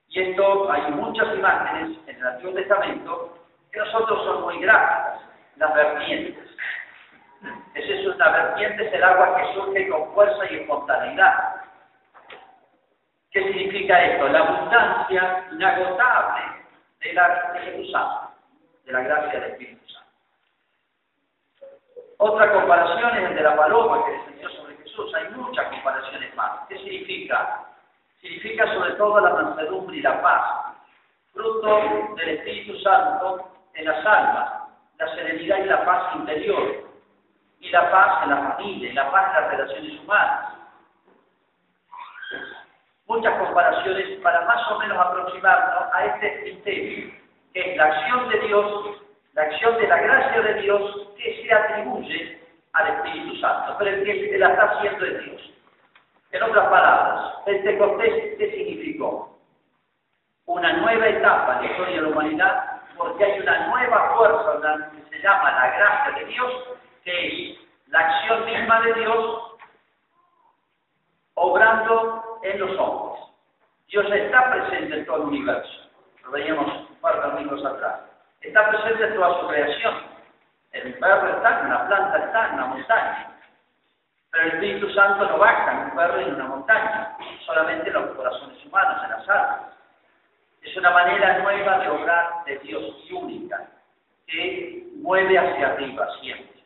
Y 0.09 0.21
esto, 0.21 0.71
hay 0.71 0.91
muchas 0.93 1.35
imágenes 1.35 1.99
en 2.07 2.17
el 2.17 2.27
Antiguo 2.27 2.55
Testamento 2.55 3.39
que 3.73 3.79
nosotros 3.81 4.25
son 4.25 4.43
muy 4.43 4.59
gráficas, 4.61 5.21
las 5.57 5.75
vertientes. 5.75 6.49
Es 7.75 8.07
una 8.07 8.31
vertiente, 8.31 8.87
es 8.87 8.95
el 8.95 9.05
agua 9.05 9.37
que 9.37 9.55
surge 9.55 9.89
con 9.89 10.13
fuerza 10.15 10.51
y 10.51 10.57
espontaneidad. 10.57 11.63
¿Qué 13.31 13.43
significa 13.45 14.03
esto? 14.03 14.29
La 14.29 14.41
abundancia 14.41 15.45
inagotable 15.53 16.43
de 17.01 17.13
la 17.13 17.53
de 17.53 17.61
Jesús 17.61 17.93
de 18.85 18.93
la 18.93 19.01
gracia 19.01 19.41
del 19.41 19.51
Espíritu. 19.53 19.78
Otra 22.21 22.53
comparación 22.53 23.17
es 23.17 23.31
el 23.31 23.37
de 23.37 23.43
la 23.43 23.57
paloma 23.57 24.05
que 24.05 24.13
descendió 24.13 24.51
sobre 24.51 24.77
Jesús. 24.79 25.15
Hay 25.15 25.31
muchas 25.37 25.69
comparaciones 25.69 26.35
más. 26.35 26.67
¿Qué 26.69 26.77
significa? 26.79 27.65
Significa 28.21 28.67
sobre 28.75 28.93
todo 28.95 29.21
la 29.21 29.31
mansedumbre 29.35 29.97
y 29.97 30.03
la 30.03 30.21
paz, 30.21 30.75
fruto 31.33 31.81
del 32.17 32.29
Espíritu 32.31 32.77
Santo 32.81 33.49
en 33.75 33.85
las 33.85 34.05
almas, 34.05 34.53
la 34.99 35.15
serenidad 35.15 35.59
y 35.59 35.65
la 35.67 35.85
paz 35.85 36.17
interior, 36.17 36.91
y 37.61 37.71
la 37.71 37.89
paz 37.93 38.25
en 38.25 38.31
la 38.31 38.37
familia, 38.37 38.91
y 38.91 38.93
la 38.95 39.11
paz 39.13 39.29
en 39.29 39.43
las 39.43 39.51
relaciones 39.53 40.01
humanas. 40.01 40.55
Muchas 43.07 43.39
comparaciones 43.39 44.21
para 44.23 44.45
más 44.45 44.69
o 44.73 44.79
menos 44.81 44.99
aproximarnos 44.99 45.95
a 45.95 46.05
este 46.05 46.43
misterio, 46.43 47.15
que 47.55 47.61
es 47.61 47.77
la 47.77 47.85
acción 47.85 48.29
de 48.29 48.41
Dios, 48.41 49.03
la 49.35 49.43
acción 49.43 49.77
de 49.79 49.87
la 49.87 49.97
gracia 49.99 50.43
de 50.43 50.55
Dios 50.55 51.08
que 51.19 51.43
se 51.43 51.53
atribuye 51.53 52.41
al 52.73 52.89
Espíritu 52.89 53.37
Santo, 53.37 53.77
pero 53.79 53.91
el 53.91 54.05
que 54.05 54.39
la 54.39 54.51
está 54.51 54.63
haciendo 54.65 55.05
es 55.05 55.25
Dios. 55.25 55.53
En 56.31 56.43
otras 56.43 56.69
palabras, 56.69 57.35
Pentecostés, 57.45 58.37
¿qué 58.39 58.51
significó? 58.51 59.39
Una 60.47 60.73
nueva 60.75 61.09
etapa 61.09 61.57
en 61.57 61.65
la 61.65 61.71
historia 61.71 61.97
de 61.97 62.03
la 62.03 62.09
humanidad, 62.09 62.83
porque 62.97 63.25
hay 63.25 63.41
una 63.41 63.67
nueva 63.69 64.15
fuerza, 64.17 64.91
que 64.93 65.17
se 65.17 65.23
llama 65.23 65.51
la 65.53 65.77
gracia 65.77 66.19
de 66.19 66.25
Dios, 66.27 66.53
que 67.05 67.27
es 67.27 67.59
la 67.89 68.01
acción 68.01 68.45
misma 68.45 68.81
de 68.83 68.95
Dios 68.95 69.59
obrando 71.35 72.39
en 72.43 72.61
los 72.61 72.79
hombres. 72.79 73.25
Dios 73.89 74.07
está 74.13 74.51
presente 74.51 74.99
en 74.99 75.07
todo 75.07 75.17
el 75.17 75.29
universo. 75.29 75.91
Lo 76.25 76.31
veíamos 76.33 76.67
un 76.91 76.97
par 76.97 77.23
de 77.23 77.31
domingos 77.31 77.65
atrás. 77.65 78.01
Está 78.43 78.69
presente 78.69 79.05
en 79.05 79.15
toda 79.15 79.41
su 79.41 79.49
creación. 79.49 79.95
El 80.73 80.95
perro 80.99 81.37
está 81.37 81.61
en 81.61 81.71
la 81.71 81.87
planta 81.87 82.19
está 82.19 82.49
en 82.49 82.55
una 82.55 82.67
montaña. 82.67 83.35
Pero 84.31 84.45
el 84.45 84.53
Espíritu 84.53 84.91
Santo 84.91 85.25
no 85.25 85.39
baja 85.39 85.73
en 85.73 85.79
un 85.79 85.91
perro 85.97 86.21
en 86.21 86.35
una 86.35 86.45
montaña, 86.45 87.17
solamente 87.47 87.89
en 87.89 87.95
los 87.95 88.15
corazones 88.15 88.65
humanos, 88.65 89.03
en 89.05 89.11
las 89.11 89.29
almas. 89.29 89.61
Es 90.63 90.77
una 90.77 90.91
manera 90.91 91.39
nueva 91.39 91.79
de 91.79 91.89
obrar 91.89 92.45
de 92.45 92.59
Dios 92.59 92.85
y 93.09 93.13
única, 93.13 93.67
que 94.27 94.87
mueve 94.97 95.39
hacia 95.39 95.69
arriba 95.69 96.07
siempre. 96.21 96.63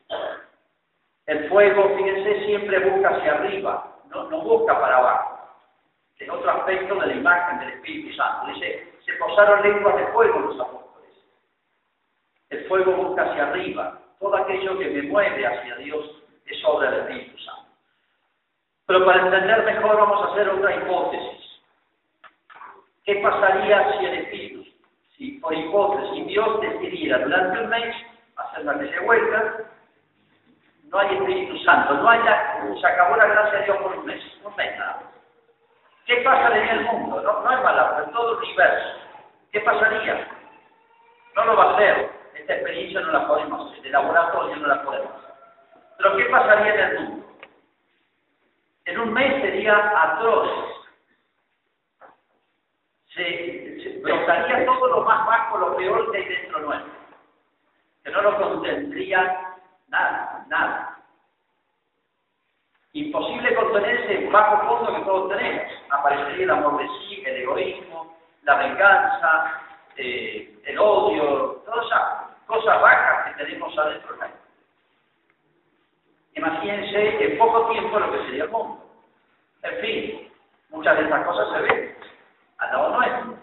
El 1.26 1.48
fuego, 1.48 1.96
fíjense, 1.96 2.44
siempre 2.46 2.78
busca 2.80 3.10
hacia 3.10 3.34
arriba, 3.34 3.86
no 4.10 4.40
busca 4.40 4.78
para 4.80 4.96
abajo. 4.96 5.32
Es 6.22 6.30
otro 6.30 6.50
aspecto 6.52 6.94
de 7.00 7.06
la 7.08 7.14
imagen 7.14 7.58
del 7.58 7.70
Espíritu 7.70 8.14
Santo. 8.16 8.46
Dice, 8.52 8.92
se 9.04 9.12
posaron 9.14 9.60
lenguas 9.62 9.96
de 9.96 10.06
fuego 10.12 10.38
los 10.38 10.60
apóstoles. 10.60 10.91
El 12.52 12.66
fuego 12.66 12.92
busca 12.92 13.22
hacia 13.22 13.48
arriba. 13.48 13.98
Todo 14.20 14.36
aquello 14.36 14.78
que 14.78 14.90
me 14.90 15.02
mueve 15.02 15.46
hacia 15.46 15.74
Dios 15.76 16.22
es 16.44 16.64
obra 16.66 16.90
del 16.90 17.00
Espíritu 17.00 17.38
Santo. 17.38 17.70
Pero 18.86 19.06
para 19.06 19.22
entender 19.22 19.64
mejor 19.64 19.96
vamos 19.96 20.22
a 20.22 20.32
hacer 20.32 20.50
otra 20.50 20.76
hipótesis. 20.76 21.62
¿Qué 23.04 23.16
pasaría 23.16 23.92
si 23.92 24.04
el 24.04 24.14
Espíritu, 24.14 24.64
si 25.16 25.30
por 25.38 25.54
hipótesis 25.54 26.26
Dios 26.26 26.60
decidiera 26.60 27.20
durante 27.20 27.58
un 27.58 27.70
mes 27.70 27.96
hacer 28.36 28.64
la 28.66 28.78
que 28.78 29.00
vuelta, 29.00 29.54
no 30.84 30.98
hay 30.98 31.16
Espíritu 31.16 31.56
Santo, 31.64 31.94
no 31.94 32.08
hay 32.08 32.20
se 32.78 32.86
acabó 32.86 33.16
la 33.16 33.26
gracia 33.26 33.60
de 33.60 33.64
Dios 33.64 33.78
por 33.78 33.96
un 33.96 34.04
mes, 34.04 34.22
un 34.44 34.54
mes 34.56 34.78
nada 34.78 35.10
¿Qué 36.04 36.16
pasaría 36.16 36.64
en 36.64 36.78
el 36.80 36.84
mundo? 36.84 37.22
No, 37.22 37.40
no 37.40 37.50
es 37.50 37.62
mala, 37.62 38.02
en 38.04 38.12
todo 38.12 38.32
el 38.32 38.44
universo. 38.44 38.98
¿Qué 39.52 39.60
pasaría? 39.60 40.28
No 41.34 41.44
lo 41.46 41.56
va 41.56 41.64
a 41.64 41.74
hacer. 41.74 42.21
Esta 42.34 42.54
experiencia 42.54 43.00
no 43.00 43.12
la 43.12 43.28
podemos 43.28 43.70
hacer, 43.70 43.82
de 43.82 43.90
laboratorio 43.90 44.56
no 44.56 44.66
la 44.66 44.82
podemos 44.82 45.12
hacer. 45.12 45.34
Pero 45.98 46.16
¿qué 46.16 46.24
pasaría 46.26 46.74
en 46.74 46.80
el 46.80 47.00
mundo? 47.00 47.26
En 48.84 49.00
un 49.00 49.12
mes 49.12 49.42
sería 49.42 50.02
atroz. 50.02 50.48
Se, 53.14 54.00
brotaría 54.02 54.64
todo 54.66 54.86
lo 54.86 55.00
más 55.02 55.26
bajo, 55.26 55.58
lo 55.58 55.76
peor 55.76 56.10
que 56.10 56.18
hay 56.18 56.28
dentro 56.28 56.60
nuestro. 56.60 56.92
Que 58.02 58.10
no 58.10 58.22
lo 58.22 58.36
contendría 58.38 59.58
nada, 59.88 60.44
nada. 60.48 60.98
Imposible 62.94 63.54
contenerse 63.54 64.24
en 64.24 64.32
bajo 64.32 64.66
fondo 64.66 64.94
que 64.94 65.04
todos 65.04 65.30
tenemos. 65.30 65.72
Aparecería 65.90 66.44
el 66.44 66.50
amor 66.50 66.78
de 66.78 66.88
sí, 66.88 67.22
el 67.24 67.36
egoísmo, 67.42 68.16
la 68.42 68.56
venganza, 68.56 69.62
eh, 69.96 70.58
el 70.64 70.78
odio, 70.78 71.62
todas 71.64 71.86
esas 71.86 72.21
cosas 72.52 72.82
bajas 72.82 73.24
que 73.24 73.44
tenemos 73.44 73.78
adentro 73.78 74.14
de 74.16 74.26
Imagínense 76.34 77.24
en 77.24 77.38
poco 77.38 77.70
tiempo 77.70 77.98
lo 77.98 78.12
que 78.12 78.24
sería 78.24 78.44
el 78.44 78.50
mundo. 78.50 78.84
En 79.62 79.80
fin, 79.80 80.32
muchas 80.70 80.96
de 80.96 81.04
estas 81.04 81.26
cosas 81.26 81.48
se 81.52 81.62
ven 81.62 81.96
al 82.58 82.72
lado 82.72 82.96
nuestro. 82.96 83.34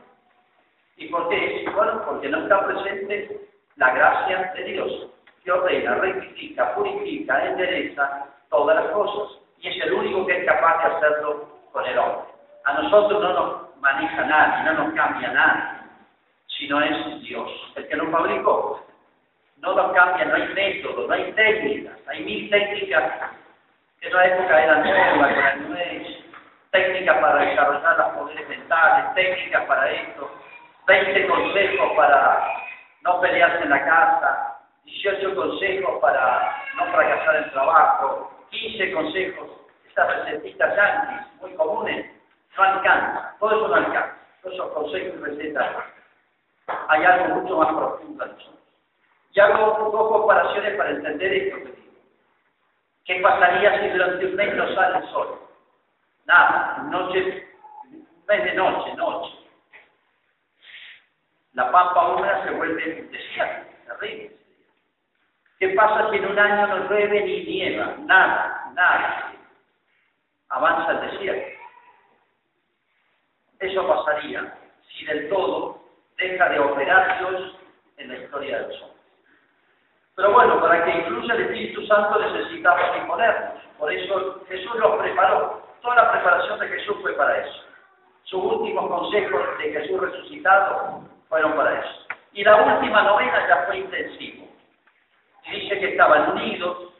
¿Y 0.98 1.08
por 1.08 1.30
qué? 1.30 1.66
Bueno, 1.74 2.04
porque 2.06 2.30
no 2.30 2.40
está 2.40 2.66
presente 2.66 3.50
la 3.78 3.92
gracia 3.94 4.52
de 4.56 4.64
Dios, 4.64 5.08
que 5.44 5.52
ordena, 5.52 5.96
rectifica, 5.96 6.76
purifica, 6.76 7.46
endereza 7.46 8.28
todas 8.50 8.76
las 8.76 8.92
cosas, 8.92 9.40
y 9.60 9.70
es 9.70 9.86
el 9.86 9.94
único 9.94 10.26
que 10.26 10.40
es 10.40 10.46
capaz 10.46 10.78
de 10.80 10.96
hacerlo 10.96 11.48
con 11.72 11.86
el 11.86 11.98
hombre. 11.98 12.26
A 12.66 12.74
nosotros 12.74 13.22
no 13.22 13.34
nos 13.34 13.76
maneja 13.78 14.26
nadie, 14.26 14.64
no 14.66 14.84
nos 14.84 14.94
cambia 14.94 15.32
nadie, 15.32 15.64
sino 16.58 16.82
es 16.82 17.22
Dios, 17.22 17.50
el 17.76 17.88
que 17.88 17.96
nos 17.96 18.12
fabricó 18.12 18.89
no 19.62 19.74
lo 19.74 19.94
cambian, 19.94 20.30
no 20.30 20.36
hay 20.36 20.48
métodos, 20.50 21.08
no 21.08 21.14
hay 21.14 21.32
técnicas, 21.34 21.98
hay 22.08 22.24
mil 22.24 22.50
técnicas 22.50 23.14
que 24.00 24.08
en 24.08 24.14
la 24.14 24.26
época 24.26 24.64
el 24.64 24.84
New 25.70 26.06
técnicas 26.72 27.18
para 27.18 27.46
desarrollar 27.46 27.98
las 27.98 28.10
poderes 28.10 28.48
mentales, 28.48 29.14
técnicas 29.16 29.66
para 29.66 29.92
esto, 29.92 30.32
20 30.88 31.28
consejos 31.28 31.92
para 31.96 32.48
no 33.02 33.20
pelearse 33.22 33.64
en 33.64 33.70
la 33.70 33.84
casa, 33.84 34.60
18 34.86 35.36
consejos 35.36 36.00
para 36.00 36.64
no 36.76 36.86
fracasar 36.92 37.36
el 37.38 37.52
trabajo, 37.52 38.32
15 38.52 38.94
consejos, 38.94 39.50
estas 39.88 40.26
recetitas 40.26 40.76
yanquis 40.76 41.42
muy 41.42 41.54
comunes, 41.56 42.06
no 42.58 42.64
alcanzan, 42.64 43.38
todo 43.40 43.52
eso 43.52 43.68
no 43.68 43.76
alcanza, 43.76 44.16
todos 44.42 44.56
esos 44.56 44.72
consejos 44.72 45.14
y 45.16 45.24
recetas. 45.24 45.76
Hay 46.88 47.04
algo 47.04 47.36
mucho 47.36 47.58
más 47.58 47.74
profundo 47.74 48.26
en 48.26 48.32
nosotros. 48.32 48.59
Y 49.32 49.40
hago 49.40 49.90
dos 49.92 50.12
comparaciones 50.12 50.76
para 50.76 50.92
entender 50.92 51.34
esto 51.34 51.58
que 51.58 51.64
digo. 51.64 51.94
¿Qué 53.06 53.20
pasaría 53.22 53.82
si 53.82 53.90
durante 53.90 54.26
un 54.26 54.36
mes 54.36 54.56
no 54.56 54.76
sale 54.76 54.98
el 54.98 55.12
sol? 55.12 55.40
Nada, 56.26 56.84
noche, 56.90 57.48
un 57.92 58.26
mes 58.28 58.44
de 58.44 58.54
noche, 58.54 58.94
noche. 58.96 59.36
La 61.54 61.72
pampa 61.72 62.10
húmeda 62.10 62.44
se 62.44 62.52
vuelve 62.52 63.08
desierto, 63.12 63.72
terrible. 63.88 64.38
¿Qué 65.60 65.70
pasa 65.70 66.10
si 66.10 66.18
en 66.18 66.26
un 66.26 66.40
año 66.40 66.68
no 66.68 66.90
llueve 66.90 67.22
ni 67.22 67.44
nieva? 67.44 67.96
Nada, 68.00 68.72
nada. 68.74 69.34
Avanza 70.50 70.92
el 70.92 71.12
desierto. 71.12 71.60
Eso 73.60 73.88
pasaría 73.88 74.54
si 74.88 75.06
del 75.06 75.30
todo 75.30 75.84
deja 76.18 76.50
de 76.50 76.60
operar 76.60 77.20
Dios 77.20 77.56
en 77.98 78.08
la 78.08 78.18
historia 78.18 78.62
del 78.62 78.80
sol. 78.80 78.99
Pero 80.20 80.34
bueno, 80.34 80.60
para 80.60 80.84
que 80.84 80.92
incluya 80.92 81.34
el 81.34 81.44
Espíritu 81.44 81.86
Santo 81.86 82.20
necesitamos 82.20 82.98
imponernos. 82.98 83.54
Por 83.78 83.90
eso 83.90 84.44
Jesús 84.50 84.76
los 84.76 85.00
preparó. 85.00 85.64
Toda 85.82 85.96
la 85.96 86.12
preparación 86.12 86.60
de 86.60 86.68
Jesús 86.68 86.98
fue 87.02 87.14
para 87.14 87.38
eso. 87.38 87.64
Sus 88.24 88.44
últimos 88.44 88.90
consejos 88.90 89.42
de 89.60 89.72
Jesús 89.72 90.02
resucitado 90.02 91.04
fueron 91.30 91.54
para 91.54 91.80
eso. 91.80 92.06
Y 92.34 92.44
la 92.44 92.54
última 92.58 93.02
novena 93.04 93.48
ya 93.48 93.64
fue 93.68 93.78
intensivo. 93.78 94.46
Dice 95.50 95.80
que 95.80 95.92
estaban 95.92 96.32
unidos, 96.32 96.92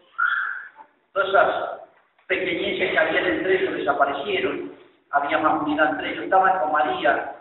todas 1.12 1.28
esas 1.28 1.82
pequeñeces 2.28 2.90
que 2.90 3.00
habían 3.00 3.26
entre 3.26 3.62
ellos 3.62 3.74
desaparecieron, 3.74 4.72
había 5.12 5.40
más 5.40 5.62
unidad 5.62 5.90
entre 5.90 6.14
ellos, 6.14 6.24
estaban 6.24 6.58
con 6.60 6.72
María, 6.72 7.36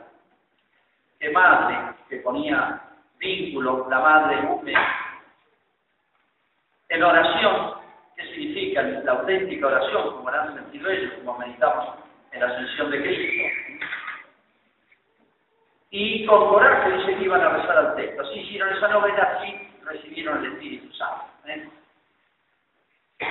que 1.21 1.31
madre, 1.31 1.95
que 2.09 2.17
ponía 2.17 2.83
vínculo, 3.21 3.87
la 3.89 4.01
madre 4.01 4.43
en 6.89 7.03
oración, 7.03 7.75
¿qué 8.17 8.25
significa? 8.35 8.83
la 8.83 9.13
auténtica 9.13 9.67
oración, 9.67 10.17
como 10.17 10.29
han 10.29 10.55
sentido 10.55 10.91
ellos, 10.91 11.13
como 11.19 11.39
meditamos 11.39 11.97
en 12.33 12.41
la 12.41 12.47
ascensión 12.47 12.91
de 12.91 13.03
Cristo. 13.03 13.89
Y 15.91 16.27
con 16.27 16.49
coraje 16.49 16.93
dice 16.99 17.17
que 17.17 17.25
iban 17.25 17.41
a 17.41 17.49
rezar 17.49 17.79
al 17.79 17.97
texto. 17.97 18.23
Así 18.23 18.41
hicieron 18.41 18.77
esa 18.77 18.89
novena, 18.89 19.23
así 19.23 19.69
recibieron 19.85 20.45
el 20.45 20.53
Espíritu 20.53 20.93
Santo. 20.95 21.25
¿eh? 21.47 21.69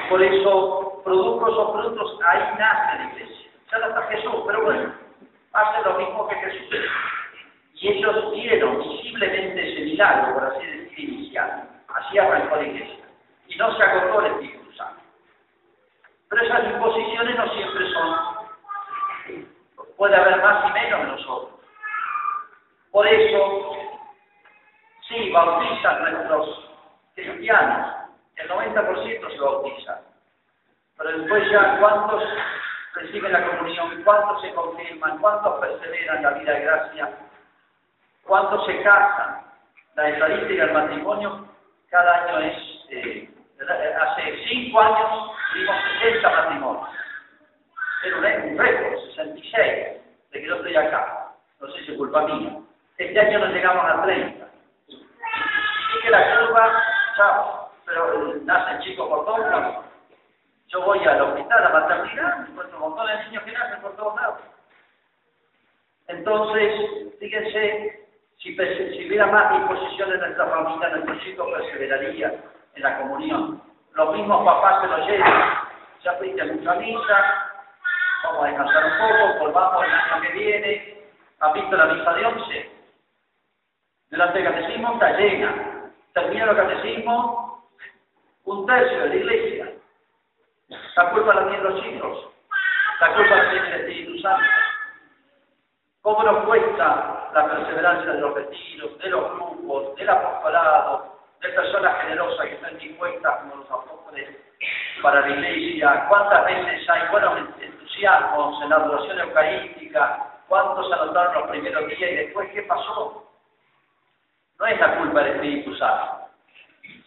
Por 0.10 0.22
eso, 0.24 1.02
produjo 1.04 1.48
esos 1.48 1.72
frutos, 1.72 2.20
ahí 2.26 2.42
nace 2.58 2.98
la 2.98 3.12
iglesia. 3.12 3.52
Ya 3.72 3.78
no 3.80 3.88
está 3.88 4.02
Jesús, 4.08 4.36
pero 4.48 4.64
bueno, 4.64 4.94
hace 5.54 5.90
lo 5.90 5.98
mismo 5.98 6.28
que 6.28 6.36
Jesús. 6.36 6.76
Y 7.76 7.90
ellos 7.90 8.32
vieron 8.32 8.80
visiblemente 8.80 9.72
ese 9.72 9.82
milagro, 9.86 10.34
por 10.34 10.46
así 10.46 10.66
decir, 10.66 11.10
inicial. 11.10 11.70
Así 11.90 12.18
arrancó 12.18 12.56
la 12.56 12.68
iglesia. 12.68 12.97
Y 13.48 13.56
no 13.58 13.76
se 13.76 13.84
agotó 13.84 14.22
el 14.22 14.34
Espíritu 14.34 14.72
Santo. 14.74 15.02
Pero 16.30 16.44
esas 16.44 16.68
disposiciones 16.68 17.36
no 17.36 17.54
siempre 17.54 17.92
son. 17.92 18.38
Puede 19.96 20.16
haber 20.16 20.42
más 20.44 20.70
y 20.70 20.74
menos 20.74 21.00
en 21.00 21.08
nosotros. 21.08 21.60
Por 22.92 23.08
eso, 23.08 23.78
sí, 25.08 25.32
bautizan 25.32 26.00
nuestros 26.00 26.72
cristianos. 27.16 27.96
El 28.36 28.50
90% 28.50 29.32
se 29.32 29.40
bautiza. 29.40 30.02
Pero 30.98 31.18
después 31.18 31.52
ya, 31.52 31.80
¿cuántos 31.80 32.24
reciben 32.94 33.32
la 33.32 33.48
comunión? 33.48 34.04
¿Cuántos 34.04 34.42
se 34.42 34.54
confirman? 34.54 35.20
¿Cuántos 35.20 35.60
perseveran 35.60 36.24
la 36.24 36.32
vida 36.32 36.54
de 36.54 36.62
gracia? 36.62 37.10
¿Cuántos 38.24 38.66
se 38.66 38.82
casan? 38.82 39.46
La 39.96 40.10
estadística 40.10 40.66
del 40.66 40.74
matrimonio 40.74 41.48
cada 41.90 42.26
año 42.26 42.40
es, 42.40 42.86
eh, 42.90 43.30
hace 43.66 44.48
cinco 44.48 44.80
años 44.80 45.32
tuvimos 45.52 45.76
60 46.02 46.30
matrimonios. 46.30 46.90
Era 48.04 48.18
un 48.18 48.58
récord, 48.58 49.00
66, 49.16 49.62
de 50.32 50.40
que 50.40 50.48
yo 50.48 50.56
estoy 50.56 50.76
acá. 50.76 51.34
No 51.60 51.72
sé 51.72 51.84
si 51.84 51.92
es 51.92 51.98
culpa 51.98 52.22
mía. 52.24 52.60
Este 52.98 53.20
año 53.20 53.40
nos 53.40 53.50
llegamos 53.50 53.86
a 53.86 54.04
30. 54.04 54.48
Y 54.88 56.02
que 56.02 56.10
la 56.10 56.38
curva, 56.38 56.84
chao, 57.16 57.72
pero 57.86 58.36
eh, 58.36 58.42
nacen 58.44 58.80
chicos 58.82 59.08
por 59.08 59.26
todos 59.26 59.40
lados. 59.40 59.86
Yo 60.68 60.82
voy 60.82 61.04
al 61.06 61.22
hospital, 61.22 61.66
a 61.66 61.70
maternidad, 61.70 62.48
encuentro 62.50 62.78
un 62.78 62.90
montón 62.90 63.08
de 63.08 63.24
niños 63.26 63.44
que 63.44 63.52
nacen 63.54 63.82
por 63.82 63.96
todos 63.96 64.16
lados. 64.16 64.40
Entonces, 66.08 66.74
fíjense 67.20 68.08
si, 68.38 68.56
si 68.56 69.08
hubiera 69.08 69.26
más 69.28 69.58
disposición 69.58 70.14
en 70.14 70.20
nuestra 70.20 70.46
familia, 70.48 70.90
nuestros 70.90 71.20
chicos 71.24 71.48
perseverarían 71.52 72.34
en 72.78 72.84
la 72.84 72.98
comunión. 73.00 73.62
Los 73.94 74.14
mismos 74.16 74.46
papás 74.46 74.82
se 74.82 74.88
lo 74.88 75.08
llevan. 75.08 75.58
Ya 76.04 76.14
fuiste 76.14 76.44
mucha 76.46 76.76
misa, 76.76 77.52
vamos 78.24 78.44
a 78.44 78.48
descansar 78.48 78.86
un 78.86 78.98
poco, 79.00 79.40
volvamos 79.40 79.84
el 79.84 79.92
año 79.92 80.22
que 80.22 80.34
viene. 80.34 81.04
¿Han 81.40 81.54
visto 81.54 81.76
la 81.76 81.86
misa 81.86 82.14
de 82.14 82.26
once? 82.26 82.72
Durante 84.10 84.40
el 84.40 84.46
catecismo 84.46 84.94
está 84.94 85.18
llena. 85.18 85.92
Termina 86.14 86.46
el 86.46 86.56
catecismo, 86.56 87.68
un 88.46 88.66
tercio 88.66 89.00
de 89.02 89.10
la 89.10 89.16
iglesia. 89.16 89.74
La 90.96 91.10
culpa 91.12 91.34
la 91.34 91.48
tienen 91.48 91.64
los 91.64 91.82
chicos. 91.82 92.30
La 93.00 93.14
culpa 93.16 93.36
la 93.36 93.50
tiene 93.52 93.68
el 93.68 93.82
Espíritu 93.82 94.20
Santo. 94.20 94.46
¿Cómo 96.02 96.24
nos 96.24 96.46
cuesta 96.46 97.30
la 97.34 97.50
perseverancia 97.50 98.14
de 98.14 98.22
los 98.22 98.34
retiros, 98.34 98.98
de 99.00 99.10
los 99.10 99.34
grupos, 99.34 99.96
del 99.96 100.10
apostolado, 100.10 101.17
personas 101.54 102.02
generosas 102.02 102.48
que 102.48 102.56
están 102.56 102.78
dispuestas 102.78 103.40
como 103.40 103.56
los 103.56 103.72
apóstoles 103.72 104.38
para 105.02 105.22
la 105.22 105.30
iglesia? 105.30 106.06
¿Cuántas 106.10 106.46
veces 106.46 106.90
hay 106.90 107.10
buenos 107.12 107.40
entusiasmos 107.60 108.62
en 108.64 108.70
la 108.70 108.76
adoración 108.78 109.20
eucarística? 109.20 110.28
¿Cuántos 110.48 110.92
anotaron 110.92 111.34
los 111.34 111.50
primeros 111.50 111.88
días 111.88 112.12
y 112.12 112.16
después 112.16 112.50
qué 112.52 112.64
pasó? 112.64 113.30
No 114.60 114.66
es 114.66 114.80
la 114.80 114.98
culpa 114.98 115.22
del 115.22 115.36
Espíritu 115.36 115.76
Santo. 115.76 116.30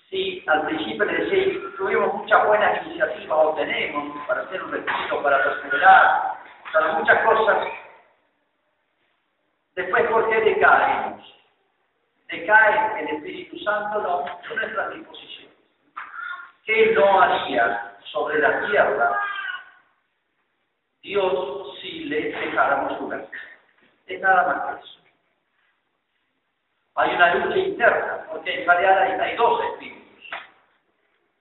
Sí, 0.08 0.44
al 0.46 0.66
principio 0.66 1.04
les 1.04 1.30
decía, 1.30 1.60
tuvimos 1.76 2.14
muchas 2.14 2.46
buenas 2.46 2.84
iniciativas 2.84 3.38
o 3.38 3.54
tenemos 3.54 4.26
para 4.26 4.42
hacer 4.42 4.62
un 4.62 4.72
retiro, 4.72 5.22
para 5.22 5.42
perseverar, 5.42 6.34
para 6.72 6.92
muchas 6.94 7.24
cosas 7.24 7.68
Después, 9.80 10.04
¿por 10.10 10.28
qué 10.28 10.40
decaemos? 10.40 11.39
Decae 12.30 13.00
el 13.00 13.16
Espíritu 13.16 13.58
Santo 13.58 14.00
no, 14.00 14.24
en 14.26 14.56
nuestras 14.56 14.94
disposiciones. 14.94 15.56
¿Qué 16.64 16.92
no 16.92 17.20
haría 17.20 17.96
sobre 18.12 18.38
la 18.38 18.66
tierra 18.66 19.20
Dios 21.02 21.78
si 21.80 22.04
le 22.04 22.30
dejáramos 22.30 22.98
jugar? 22.98 23.26
Es 24.06 24.20
nada 24.20 24.46
más 24.46 24.76
que 24.76 24.86
eso. 24.86 25.00
Hay 26.96 27.14
una 27.14 27.34
lucha 27.34 27.56
interna, 27.56 28.26
porque 28.30 28.60
en 28.60 28.68
realidad 28.68 29.20
hay, 29.20 29.36
dos 29.36 29.64
espíritus. 29.72 30.00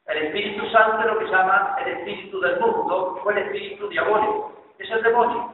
El 0.06 0.17
Espíritu 0.25 0.69
Santo 0.69 1.02
es 1.02 1.06
lo 1.06 1.19
que 1.19 1.28
llama 1.28 1.75
el 1.82 1.88
espíritu 1.97 2.39
del 2.39 2.60
mundo, 2.60 3.21
o 3.23 3.32
el 3.32 3.38
espíritu 3.39 3.88
diabólico, 3.89 4.73
es 4.80 4.89
el 4.89 5.04
demonio 5.04 5.54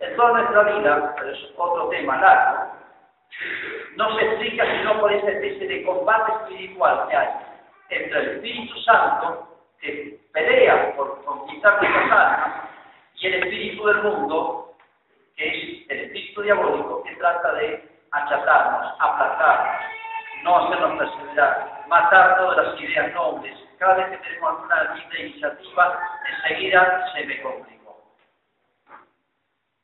en 0.00 0.16
toda 0.16 0.32
nuestra 0.32 0.62
vida, 0.62 1.14
pero 1.16 1.30
es 1.30 1.38
otro 1.56 1.88
tema 1.90 2.18
largo, 2.20 2.69
no 3.96 4.16
se 4.16 4.24
explica 4.24 4.64
sino 4.78 5.00
por 5.00 5.12
esa 5.12 5.30
especie 5.30 5.66
de 5.66 5.84
combate 5.84 6.32
espiritual 6.32 7.06
que 7.08 7.16
hay 7.16 7.28
entre 7.90 8.20
el 8.20 8.28
Espíritu 8.36 8.80
Santo, 8.82 9.48
que 9.80 10.20
pelea 10.32 10.94
por 10.96 11.24
conquistar 11.24 11.80
nuestras 11.80 12.10
almas, 12.10 12.68
y 13.14 13.26
el 13.26 13.34
espíritu 13.34 13.86
del 13.86 14.02
mundo, 14.02 14.74
que 15.36 15.48
es 15.48 15.90
el 15.90 16.00
espíritu 16.00 16.42
diabólico, 16.42 17.02
que 17.02 17.16
trata 17.16 17.52
de 17.54 17.88
achatarnos, 18.12 18.94
aplacarnos, 19.00 19.82
no 20.44 20.58
hacernos 20.58 20.98
perseverar, 20.98 21.84
matar 21.88 22.36
todas 22.38 22.56
las 22.68 22.80
ideas 22.80 23.12
nobles. 23.12 23.56
Cada 23.78 23.94
vez 23.94 24.10
que 24.10 24.28
tenemos 24.28 24.50
alguna 24.50 25.18
iniciativa, 25.18 26.00
enseguida 26.28 27.12
se 27.12 27.24
me 27.24 27.42
complica 27.42 27.80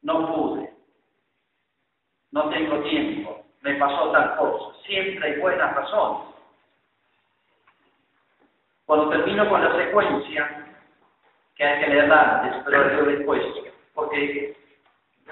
no 0.06 0.24
pude, 0.24 0.72
no 2.32 2.48
tengo 2.50 2.78
tiempo, 2.80 3.44
me 3.62 3.74
pasó 3.74 4.10
tal 4.12 4.36
cosa. 4.36 4.78
Siempre 4.86 5.26
hay 5.26 5.40
buenas 5.40 5.74
razones. 5.74 6.28
Cuando 8.86 9.08
termino 9.10 9.48
con 9.48 9.64
la 9.64 9.76
secuencia, 9.76 10.66
que 11.56 11.64
hay 11.64 11.80
que 11.80 11.90
leerla 11.90 12.64
leo 12.68 13.04
después, 13.06 13.42
porque 13.94 14.56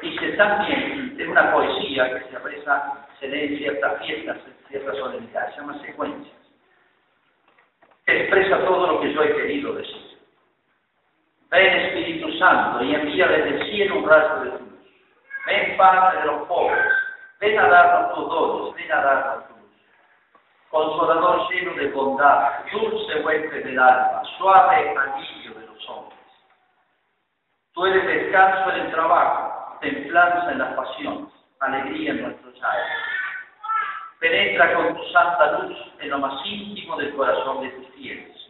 dice 0.00 0.28
también, 0.33 1.16
es 1.18 1.28
una 1.28 1.52
poesía 1.52 2.12
que 2.14 2.30
se 2.30 2.37
aprecia, 2.37 2.83
se 3.20 3.28
lee 3.28 3.54
en 3.54 3.59
ciertas 3.59 4.04
fiestas, 4.04 4.38
en 4.46 4.68
ciertas 4.68 4.96
solemnidades, 4.96 5.54
se 5.54 5.61
llama 5.61 5.78
secuencias, 5.80 6.37
expresa 8.07 8.64
todo 8.64 8.87
lo 8.87 9.00
que 9.00 9.12
yo 9.12 9.22
he 9.22 9.37
querido 9.37 9.74
decir. 9.74 10.18
Ven 11.50 11.76
Espíritu 11.76 12.33
Santo 12.38 12.83
y 12.83 12.94
envía 12.94 13.28
desde 13.28 13.57
el 13.57 13.70
cielo 13.70 13.98
un 13.98 14.09
rayo 14.09 14.40
de 14.40 14.44
luz. 14.46 14.63
Ven 15.46 15.76
Padre 15.76 16.20
de 16.20 16.26
los 16.26 16.48
pobres, 16.48 16.92
ven 17.40 17.59
a 17.59 17.68
darnos 17.68 18.14
tus 18.14 18.28
dones, 18.28 18.74
ven 18.74 18.92
a 18.92 19.00
darnos 19.02 19.48
tu 19.48 19.54
luz. 19.54 19.72
Consolador 20.70 21.48
lleno 21.50 21.74
de 21.74 21.88
bondad, 21.88 22.64
dulce 22.72 23.20
huésped 23.20 23.64
del 23.64 23.78
alma, 23.78 24.22
suave 24.38 24.94
alivio 24.96 25.54
de 25.61 25.66
los 25.66 25.88
hombres. 25.88 26.18
Tú 27.72 27.87
eres 27.87 28.07
descanso 28.07 28.70
en 28.72 28.80
el 28.87 28.92
trabajo, 28.92 29.78
templanza 29.80 30.52
en 30.52 30.59
las 30.59 30.74
pasiones, 30.74 31.33
alegría 31.61 32.11
en 32.12 32.22
nuestros 32.22 32.54
aires. 32.62 32.98
Penetra 34.20 34.74
con 34.74 34.96
tu 34.96 35.04
santa 35.12 35.52
luz 35.59 35.76
en 35.98 36.11
lo 36.11 36.18
más 36.18 36.44
íntimo 36.46 36.96
del 36.96 37.14
corazón 37.14 37.61
de 37.62 37.68
tus 37.70 37.88
fieles 37.94 38.44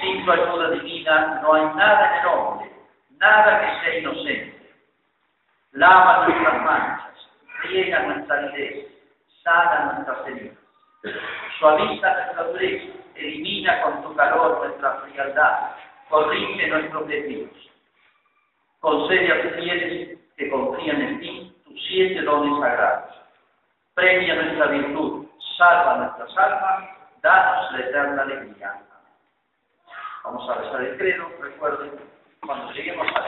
sin 0.00 0.24
tu 0.24 0.32
ayuda 0.32 0.70
divina 0.70 1.40
no 1.42 1.54
hay 1.54 1.64
nada 1.76 2.20
en 2.20 2.26
hombre, 2.26 2.70
nada 3.18 3.60
que 3.60 3.80
sea 3.80 3.98
inocente. 3.98 4.53
Lava 5.74 6.28
nuestras 6.28 6.62
manchas, 6.62 7.28
riega 7.64 7.98
nuestra 8.04 8.36
aridez, 8.36 8.86
sana 9.42 9.92
nuestras 9.94 10.26
heridas. 10.28 10.56
Suaviza 11.58 12.14
nuestra 12.14 12.44
dureza, 12.44 12.92
elimina 13.16 13.82
con 13.82 14.02
tu 14.04 14.14
calor 14.14 14.64
nuestra 14.64 15.00
frialdad, 15.00 15.72
corrige 16.08 16.68
nuestros 16.68 17.08
desvíos. 17.08 17.50
Concede 18.78 19.32
a 19.32 19.42
tus 19.42 19.52
fieles 19.54 20.18
que 20.36 20.48
confían 20.48 21.00
en 21.02 21.20
ti 21.20 21.56
tus 21.64 21.84
siete 21.88 22.22
dones 22.22 22.56
sagrados. 22.60 23.12
Premia 23.94 24.34
nuestra 24.36 24.66
virtud, 24.66 25.26
salva 25.58 25.96
nuestras 25.96 26.38
almas, 26.38 26.88
danos 27.20 27.72
la 27.72 27.80
eterna 27.80 28.22
alegría. 28.22 28.80
Vamos 30.22 30.48
a 30.48 30.54
rezar 30.54 30.82
el 30.82 30.96
credo, 30.98 31.28
recuerden, 31.40 31.92
cuando 32.46 32.72
lleguemos 32.72 33.08
a 33.16 33.24